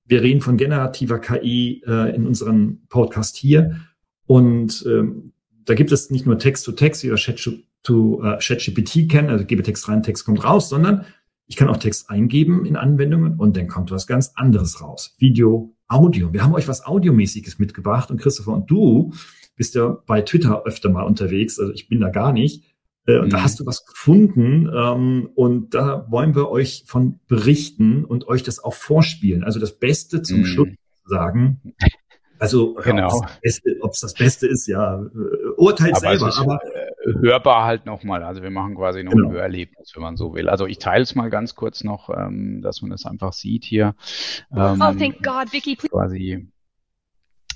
[0.05, 3.79] wir reden von generativer KI äh, in unserem Podcast hier.
[4.25, 5.33] Und ähm,
[5.65, 7.17] da gibt es nicht nur Text-to-Text, wie wir
[7.83, 11.05] ChatGPT äh, kennen, also gebe Text rein, Text kommt raus, sondern
[11.47, 15.15] ich kann auch Text eingeben in Anwendungen und dann kommt was ganz anderes raus.
[15.17, 16.31] Video, Audio.
[16.33, 19.13] Wir haben euch was Audiomäßiges mitgebracht und Christopher und du
[19.55, 22.63] bist ja bei Twitter öfter mal unterwegs, also ich bin da gar nicht.
[23.07, 23.29] Äh, und mhm.
[23.31, 28.43] da hast du was gefunden ähm, und da wollen wir euch von berichten und euch
[28.43, 29.43] das auch vorspielen.
[29.43, 30.45] Also das Beste zum mhm.
[30.45, 30.69] Schluss
[31.05, 31.73] sagen.
[32.39, 33.17] Also genau.
[33.17, 35.05] ob es das, das, Beste ist, ja,
[35.57, 36.37] urteilt aber selber.
[36.37, 38.23] aber äh, hörbar halt nochmal.
[38.23, 39.27] Also wir machen quasi noch genau.
[39.27, 40.49] ein Hörerlebnis, wenn man so will.
[40.49, 43.95] Also ich teile es mal ganz kurz noch, ähm, dass man das einfach sieht hier.
[44.55, 45.75] Ähm, oh, thank God, Vicky.
[45.75, 45.89] Please.
[45.89, 46.47] Quasi.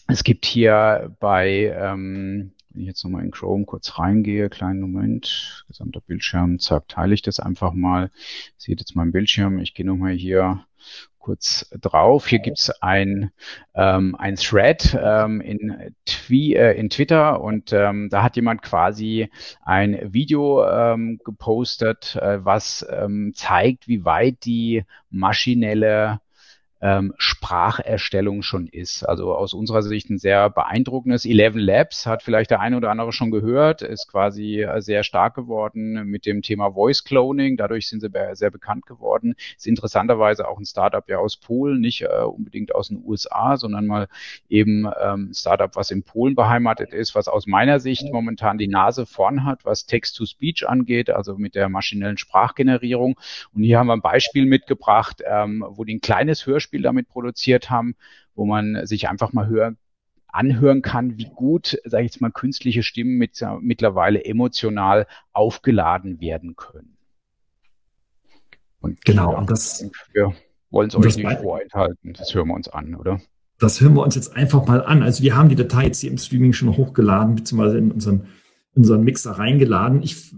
[0.08, 5.64] Es gibt hier bei ähm, wenn ich jetzt nochmal in Chrome kurz reingehe, kleinen Moment,
[5.68, 8.12] gesamter Bildschirm, zack, teile ich das einfach mal.
[8.58, 9.60] Seht jetzt meinen Bildschirm.
[9.60, 10.66] Ich gehe nochmal hier
[11.24, 12.28] kurz drauf.
[12.28, 13.32] Hier gibt's ein,
[13.74, 19.30] ähm, ein Thread ähm, in, Twi äh, in Twitter und ähm, da hat jemand quasi
[19.64, 26.20] ein Video ähm, gepostet, äh, was ähm, zeigt, wie weit die maschinelle
[26.84, 29.04] ähm, Spracherstellung schon ist.
[29.04, 31.24] Also aus unserer Sicht ein sehr beeindruckendes.
[31.24, 35.34] Eleven Labs hat vielleicht der eine oder andere schon gehört, ist quasi äh, sehr stark
[35.34, 37.56] geworden mit dem Thema Voice Cloning.
[37.56, 39.36] Dadurch sind sie sehr bekannt geworden.
[39.56, 43.88] Ist interessanterweise auch ein Startup ja aus Polen, nicht äh, unbedingt aus den USA, sondern
[43.88, 44.10] mal
[44.50, 49.06] eben ähm, Startup, was in Polen beheimatet ist, was aus meiner Sicht momentan die Nase
[49.06, 53.18] vorn hat, was Text-to-Speech angeht, also mit der maschinellen Sprachgenerierung.
[53.54, 57.08] Und hier haben wir ein Beispiel mitgebracht, ähm, wo die ein kleines Hörspiel Hörspiel damit
[57.08, 57.96] produziert haben,
[58.36, 59.78] wo man sich einfach mal hören,
[60.28, 66.56] anhören kann, wie gut, sage ich jetzt mal, künstliche Stimmen mit, mittlerweile emotional aufgeladen werden
[66.56, 66.98] können.
[68.80, 70.34] Und genau, und das wir
[70.72, 72.14] wollen es euch nicht vorenthalten.
[72.14, 73.22] Das hören wir uns an, oder?
[73.60, 75.04] Das hören wir uns jetzt einfach mal an.
[75.04, 78.28] Also wir haben die Datei jetzt hier im Streaming schon hochgeladen, beziehungsweise in unseren,
[78.74, 80.02] unseren Mixer reingeladen.
[80.02, 80.34] Ich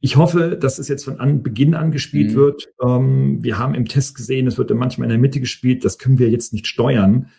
[0.00, 2.36] ich hoffe, dass es jetzt von an Beginn an gespielt mhm.
[2.36, 2.68] wird.
[2.82, 5.84] Ähm, wir haben im Test gesehen, es wird dann manchmal in der Mitte gespielt.
[5.84, 7.30] Das können wir jetzt nicht steuern.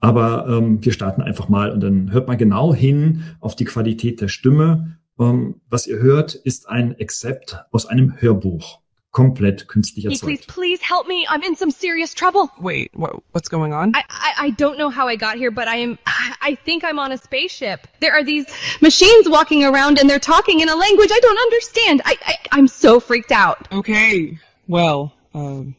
[0.00, 4.20] Aber ähm, wir starten einfach mal und dann hört mal genau hin auf die Qualität
[4.20, 4.98] der Stimme.
[5.18, 8.80] Ähm, was ihr hört, ist ein Except aus einem Hörbuch
[9.10, 10.22] komplett künstlich erzeugt.
[10.22, 11.26] Please, please help me.
[11.28, 12.50] I'm in some serious trouble.
[12.60, 13.92] Wait, what, what's going on?
[13.94, 15.98] I, I, I don't know how I got here, but I am.
[16.40, 17.86] I think I'm on a spaceship.
[18.00, 18.46] There are these
[18.80, 22.02] machines walking around, and they're talking in a language I don't understand.
[22.04, 23.68] I, I I'm so freaked out.
[23.72, 25.74] Okay, well, um,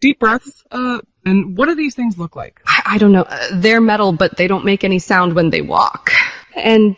[0.00, 0.64] deep breaths.
[0.70, 2.60] Uh, and what do these things look like?
[2.66, 3.22] I, I don't know.
[3.22, 6.12] Uh, they're metal, but they don't make any sound when they walk.
[6.58, 6.96] And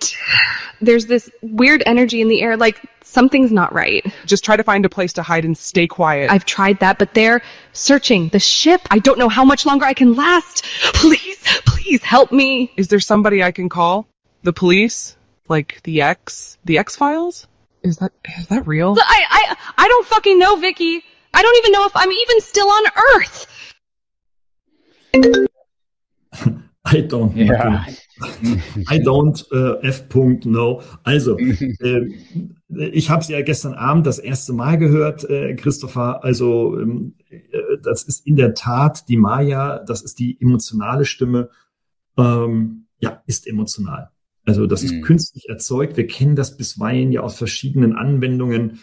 [0.80, 4.04] there's this weird energy in the air, like something's not right.
[4.26, 6.30] Just try to find a place to hide and stay quiet.
[6.30, 7.42] I've tried that, but they're
[7.72, 8.80] searching the ship.
[8.90, 10.64] I don't know how much longer I can last.
[10.94, 12.72] Please, please help me.
[12.76, 14.06] Is there somebody I can call?
[14.42, 15.16] The police?
[15.48, 16.58] Like the X?
[16.64, 17.46] The X Files?
[17.82, 18.96] Is that is that real?
[18.98, 21.02] I I I don't fucking know, Vicky.
[21.32, 22.84] I don't even know if I'm even still on
[23.14, 23.46] Earth.
[26.86, 27.36] I don't.
[27.36, 27.84] Yeah.
[28.88, 30.04] I don't uh, F.
[30.44, 30.82] No.
[31.04, 32.06] Also, äh,
[32.68, 36.24] ich habe es ja gestern Abend das erste Mal gehört, äh, Christopher.
[36.24, 37.38] Also, ähm, äh,
[37.82, 41.50] das ist in der Tat die Maya, das ist die emotionale Stimme.
[42.16, 44.10] Ähm, ja, ist emotional.
[44.46, 45.02] Also, das ist mhm.
[45.02, 45.96] künstlich erzeugt.
[45.96, 48.80] Wir kennen das bisweilen ja aus verschiedenen Anwendungen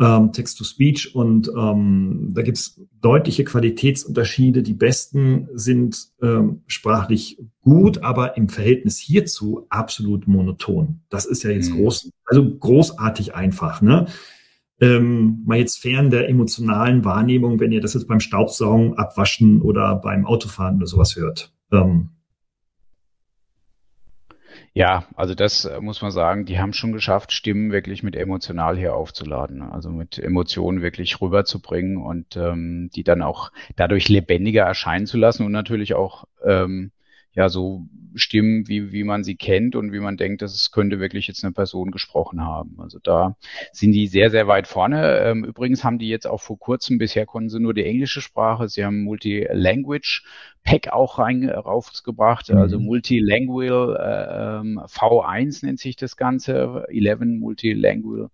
[0.00, 4.62] ähm, Text-to-Speech und ähm, da gibt's deutliche Qualitätsunterschiede.
[4.62, 11.00] Die besten sind ähm, sprachlich gut, aber im Verhältnis hierzu absolut monoton.
[11.10, 11.76] Das ist ja jetzt mhm.
[11.76, 13.82] groß, also großartig einfach.
[13.82, 14.06] Ne?
[14.80, 19.96] Ähm, mal jetzt fern der emotionalen Wahrnehmung, wenn ihr das jetzt beim Staubsaugen, Abwaschen oder
[19.96, 21.52] beim Autofahren oder sowas hört.
[21.70, 22.08] Ähm,
[24.72, 28.78] ja, also das äh, muss man sagen, die haben schon geschafft, Stimmen wirklich mit emotional
[28.78, 35.06] hier aufzuladen, also mit Emotionen wirklich rüberzubringen und ähm, die dann auch dadurch lebendiger erscheinen
[35.06, 36.92] zu lassen und natürlich auch ähm,
[37.32, 40.98] ja so Stimmen, wie, wie man sie kennt und wie man denkt, dass es könnte
[40.98, 42.76] wirklich jetzt eine Person gesprochen haben.
[42.80, 43.36] Also da
[43.72, 45.18] sind die sehr, sehr weit vorne.
[45.18, 48.68] Ähm, übrigens haben die jetzt auch vor kurzem, bisher konnten sie nur die englische Sprache,
[48.68, 50.24] sie haben Multi-Language
[50.62, 52.58] Pack auch rein, rausgebracht, mhm.
[52.58, 58.30] also Multilingual äh, ähm, V1 nennt sich das Ganze, 11 Multilingual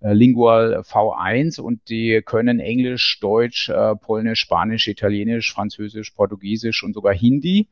[0.00, 6.94] äh, Lingual V1 und die können Englisch, Deutsch, äh, Polnisch, Spanisch, Italienisch, Französisch, Portugiesisch und
[6.94, 7.68] sogar Hindi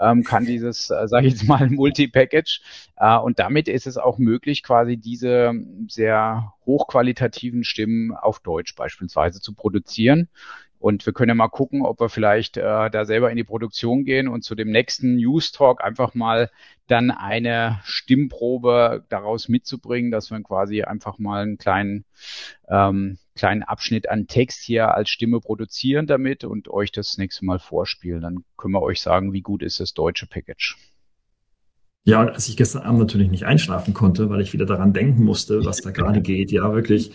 [0.00, 2.60] ähm, kann dieses, äh, sage ich jetzt mal, Multi-Package
[2.96, 5.52] äh, und damit ist es auch möglich, quasi diese
[5.88, 10.28] sehr hochqualitativen Stimmen auf Deutsch beispielsweise zu produzieren.
[10.84, 14.04] Und wir können ja mal gucken, ob wir vielleicht äh, da selber in die Produktion
[14.04, 16.50] gehen und zu dem nächsten News Talk einfach mal
[16.88, 22.04] dann eine Stimmprobe daraus mitzubringen, dass wir quasi einfach mal einen kleinen,
[22.68, 27.60] ähm, kleinen Abschnitt an Text hier als Stimme produzieren damit und euch das nächste Mal
[27.60, 28.20] vorspielen.
[28.20, 30.76] Dann können wir euch sagen, wie gut ist das deutsche Package.
[32.06, 35.24] Ja, und als ich gestern Abend natürlich nicht einschlafen konnte, weil ich wieder daran denken
[35.24, 37.12] musste, was da gerade geht, ja, wirklich,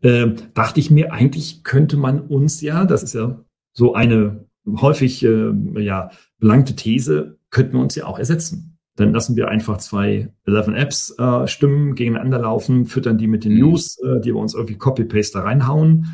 [0.00, 5.24] äh, dachte ich mir, eigentlich könnte man uns ja, das ist ja so eine häufig
[5.24, 8.78] äh, ja, belangte These, könnten wir uns ja auch ersetzen.
[8.96, 13.54] Dann lassen wir einfach zwei 11 Apps äh, Stimmen gegeneinander laufen, füttern die mit den
[13.54, 13.60] mhm.
[13.60, 16.06] News, äh, die wir uns irgendwie Copy-Paste da reinhauen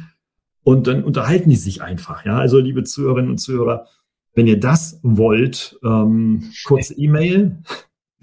[0.63, 2.25] und dann unterhalten die sich einfach.
[2.25, 3.87] Ja, also liebe Zuhörerinnen und Zuhörer,
[4.35, 7.63] wenn ihr das wollt, ähm, kurze E-Mail.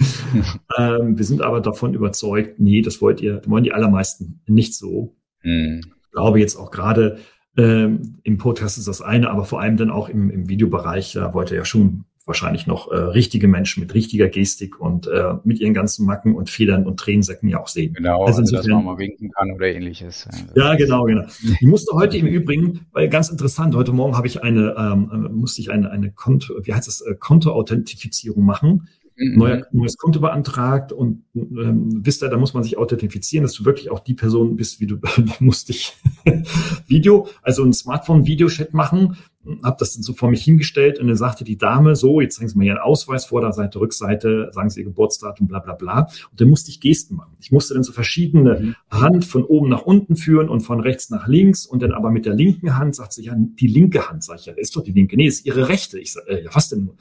[0.77, 5.15] ähm, wir sind aber davon überzeugt, nee, das wollt ihr, wollen die allermeisten nicht so.
[5.43, 5.81] Mhm.
[6.03, 7.17] Ich glaube jetzt auch gerade
[7.57, 11.33] ähm, im Podcast ist das eine, aber vor allem dann auch im, im Videobereich, da
[11.33, 15.59] wollt ihr ja schon wahrscheinlich noch äh, richtige Menschen mit richtiger Gestik und äh, mit
[15.59, 17.93] ihren ganzen Macken und Federn und Tränensäcken ja auch sehen.
[17.93, 20.27] Genau, also, also dass man mal winken kann oder ähnliches.
[20.55, 21.23] Ja, genau, genau.
[21.59, 25.61] Ich musste heute im Übrigen, weil ganz interessant, heute Morgen habe ich eine, ähm, musste
[25.61, 28.87] ich eine, eine Konto, wie heißt das, äh, Kontoauthentifizierung machen.
[29.21, 33.65] Neuer, neues Konto beantragt und ähm, wisst ihr, da muss man sich authentifizieren, dass du
[33.65, 34.97] wirklich auch die Person bist, wie du
[35.39, 35.93] musst dich
[36.87, 39.17] Video, also ein Smartphone-Videochat machen,
[39.63, 42.49] habe das dann so vor mich hingestellt und dann sagte die Dame so, jetzt zeigen
[42.49, 46.01] Sie mal Ihren Ausweis, Vorderseite, Rückseite, sagen Sie Ihr Geburtsdatum, bla bla bla.
[46.29, 47.35] Und dann musste ich Gesten machen.
[47.39, 48.75] Ich musste dann so verschiedene mhm.
[48.91, 52.25] Hand von oben nach unten führen und von rechts nach links und dann aber mit
[52.25, 54.91] der linken Hand sagt sie, ja, die linke Hand, sag ich, ja, ist doch die
[54.91, 55.15] linke.
[55.15, 55.99] Nee, ist Ihre rechte.
[55.99, 56.91] Ich sag, äh, ja, was denn?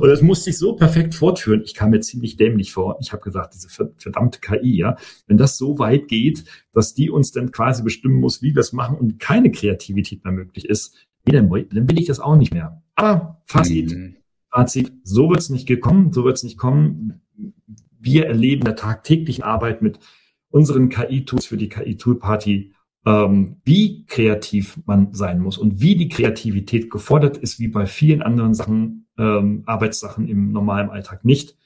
[0.00, 1.62] Und das musste ich so perfekt fortführen.
[1.64, 2.96] Ich kam mir ziemlich dämlich vor.
[3.00, 4.96] Ich habe gesagt, diese verdammte KI, ja,
[5.26, 8.72] wenn das so weit geht, dass die uns dann quasi bestimmen muss, wie wir es
[8.72, 10.94] machen und keine Kreativität mehr möglich ist,
[11.26, 12.82] nee, dann, dann will ich das auch nicht mehr.
[12.94, 14.16] Aber Fazit, mhm.
[14.50, 17.20] Fazit, so wird es nicht gekommen, so wird es nicht kommen.
[17.98, 19.98] Wir erleben der tagtäglichen Arbeit mit
[20.50, 22.72] unseren KI-Tools für die KI-Tool-Party
[23.06, 28.22] ähm, wie kreativ man sein muss und wie die Kreativität gefordert ist, wie bei vielen
[28.22, 31.56] anderen Sachen, ähm, Arbeitssachen im normalen Alltag nicht.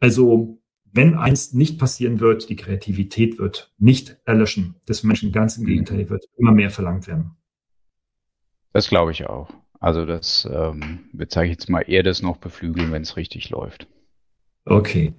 [0.00, 0.60] Also
[0.92, 5.32] wenn eins nicht passieren wird, die Kreativität wird nicht erlöschen des Menschen.
[5.32, 5.64] Ganz im.
[5.64, 7.32] Gegenteil, wird immer mehr verlangt werden.
[8.72, 9.50] Das glaube ich auch.
[9.80, 13.88] Also das ähm, sage ich jetzt mal, eher das noch beflügeln, wenn es richtig läuft.
[14.64, 15.14] Okay,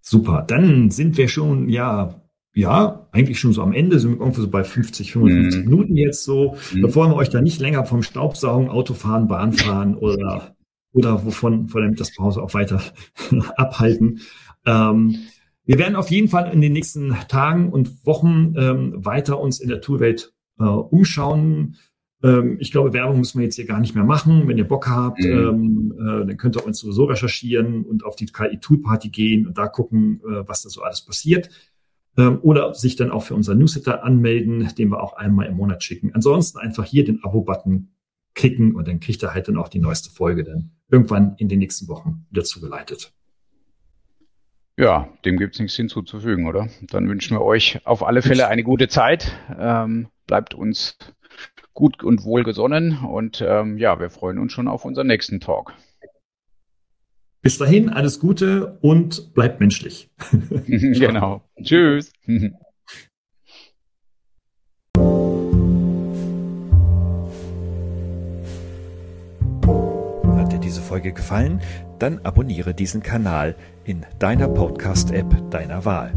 [0.00, 0.44] super.
[0.46, 2.22] Dann sind wir schon, ja,
[2.58, 5.70] ja, eigentlich schon so am Ende, sind wir irgendwo so bei 50, 55 mhm.
[5.70, 6.56] Minuten jetzt so.
[6.74, 6.82] Mhm.
[6.82, 10.56] Bevor wir euch da nicht länger vom Staubsaugen, Autofahren, Bahnfahren oder,
[10.92, 12.82] oder wovon von der Mittagspause auch weiter
[13.56, 14.22] abhalten.
[14.66, 15.20] Ähm,
[15.66, 19.68] wir werden auf jeden Fall in den nächsten Tagen und Wochen ähm, weiter uns in
[19.68, 21.76] der Toolwelt äh, umschauen.
[22.24, 24.48] Ähm, ich glaube, Werbung müssen wir jetzt hier gar nicht mehr machen.
[24.48, 25.30] Wenn ihr Bock habt, mhm.
[25.30, 29.46] ähm, äh, dann könnt ihr uns sowieso recherchieren und auf die KI Tool Party gehen
[29.46, 31.50] und da gucken, äh, was da so alles passiert
[32.26, 36.10] oder sich dann auch für unser Newsletter anmelden, den wir auch einmal im Monat schicken.
[36.14, 37.90] Ansonsten einfach hier den Abo-Button
[38.34, 41.58] klicken und dann kriegt er halt dann auch die neueste Folge dann irgendwann in den
[41.58, 43.12] nächsten Wochen wieder zugeleitet.
[44.76, 46.68] Ja, dem gibt's nichts hinzuzufügen, oder?
[46.82, 49.36] Dann wünschen wir euch auf alle Fälle eine gute Zeit.
[49.58, 50.96] Ähm, bleibt uns
[51.74, 55.74] gut und wohl gesonnen und ähm, ja, wir freuen uns schon auf unseren nächsten Talk.
[57.40, 60.10] Bis dahin, alles Gute und bleibt menschlich.
[60.66, 61.42] genau.
[61.62, 62.12] Tschüss.
[70.36, 71.60] Hat dir diese Folge gefallen?
[72.00, 76.12] Dann abonniere diesen Kanal in deiner Podcast-App deiner Wahl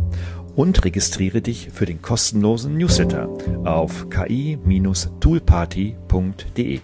[0.55, 3.30] und registriere dich für den kostenlosen Newsletter
[3.63, 6.80] auf ki-toolparty.de.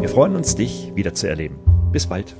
[0.00, 1.56] Wir freuen uns, dich wieder zu erleben.
[1.92, 2.34] Bis bald.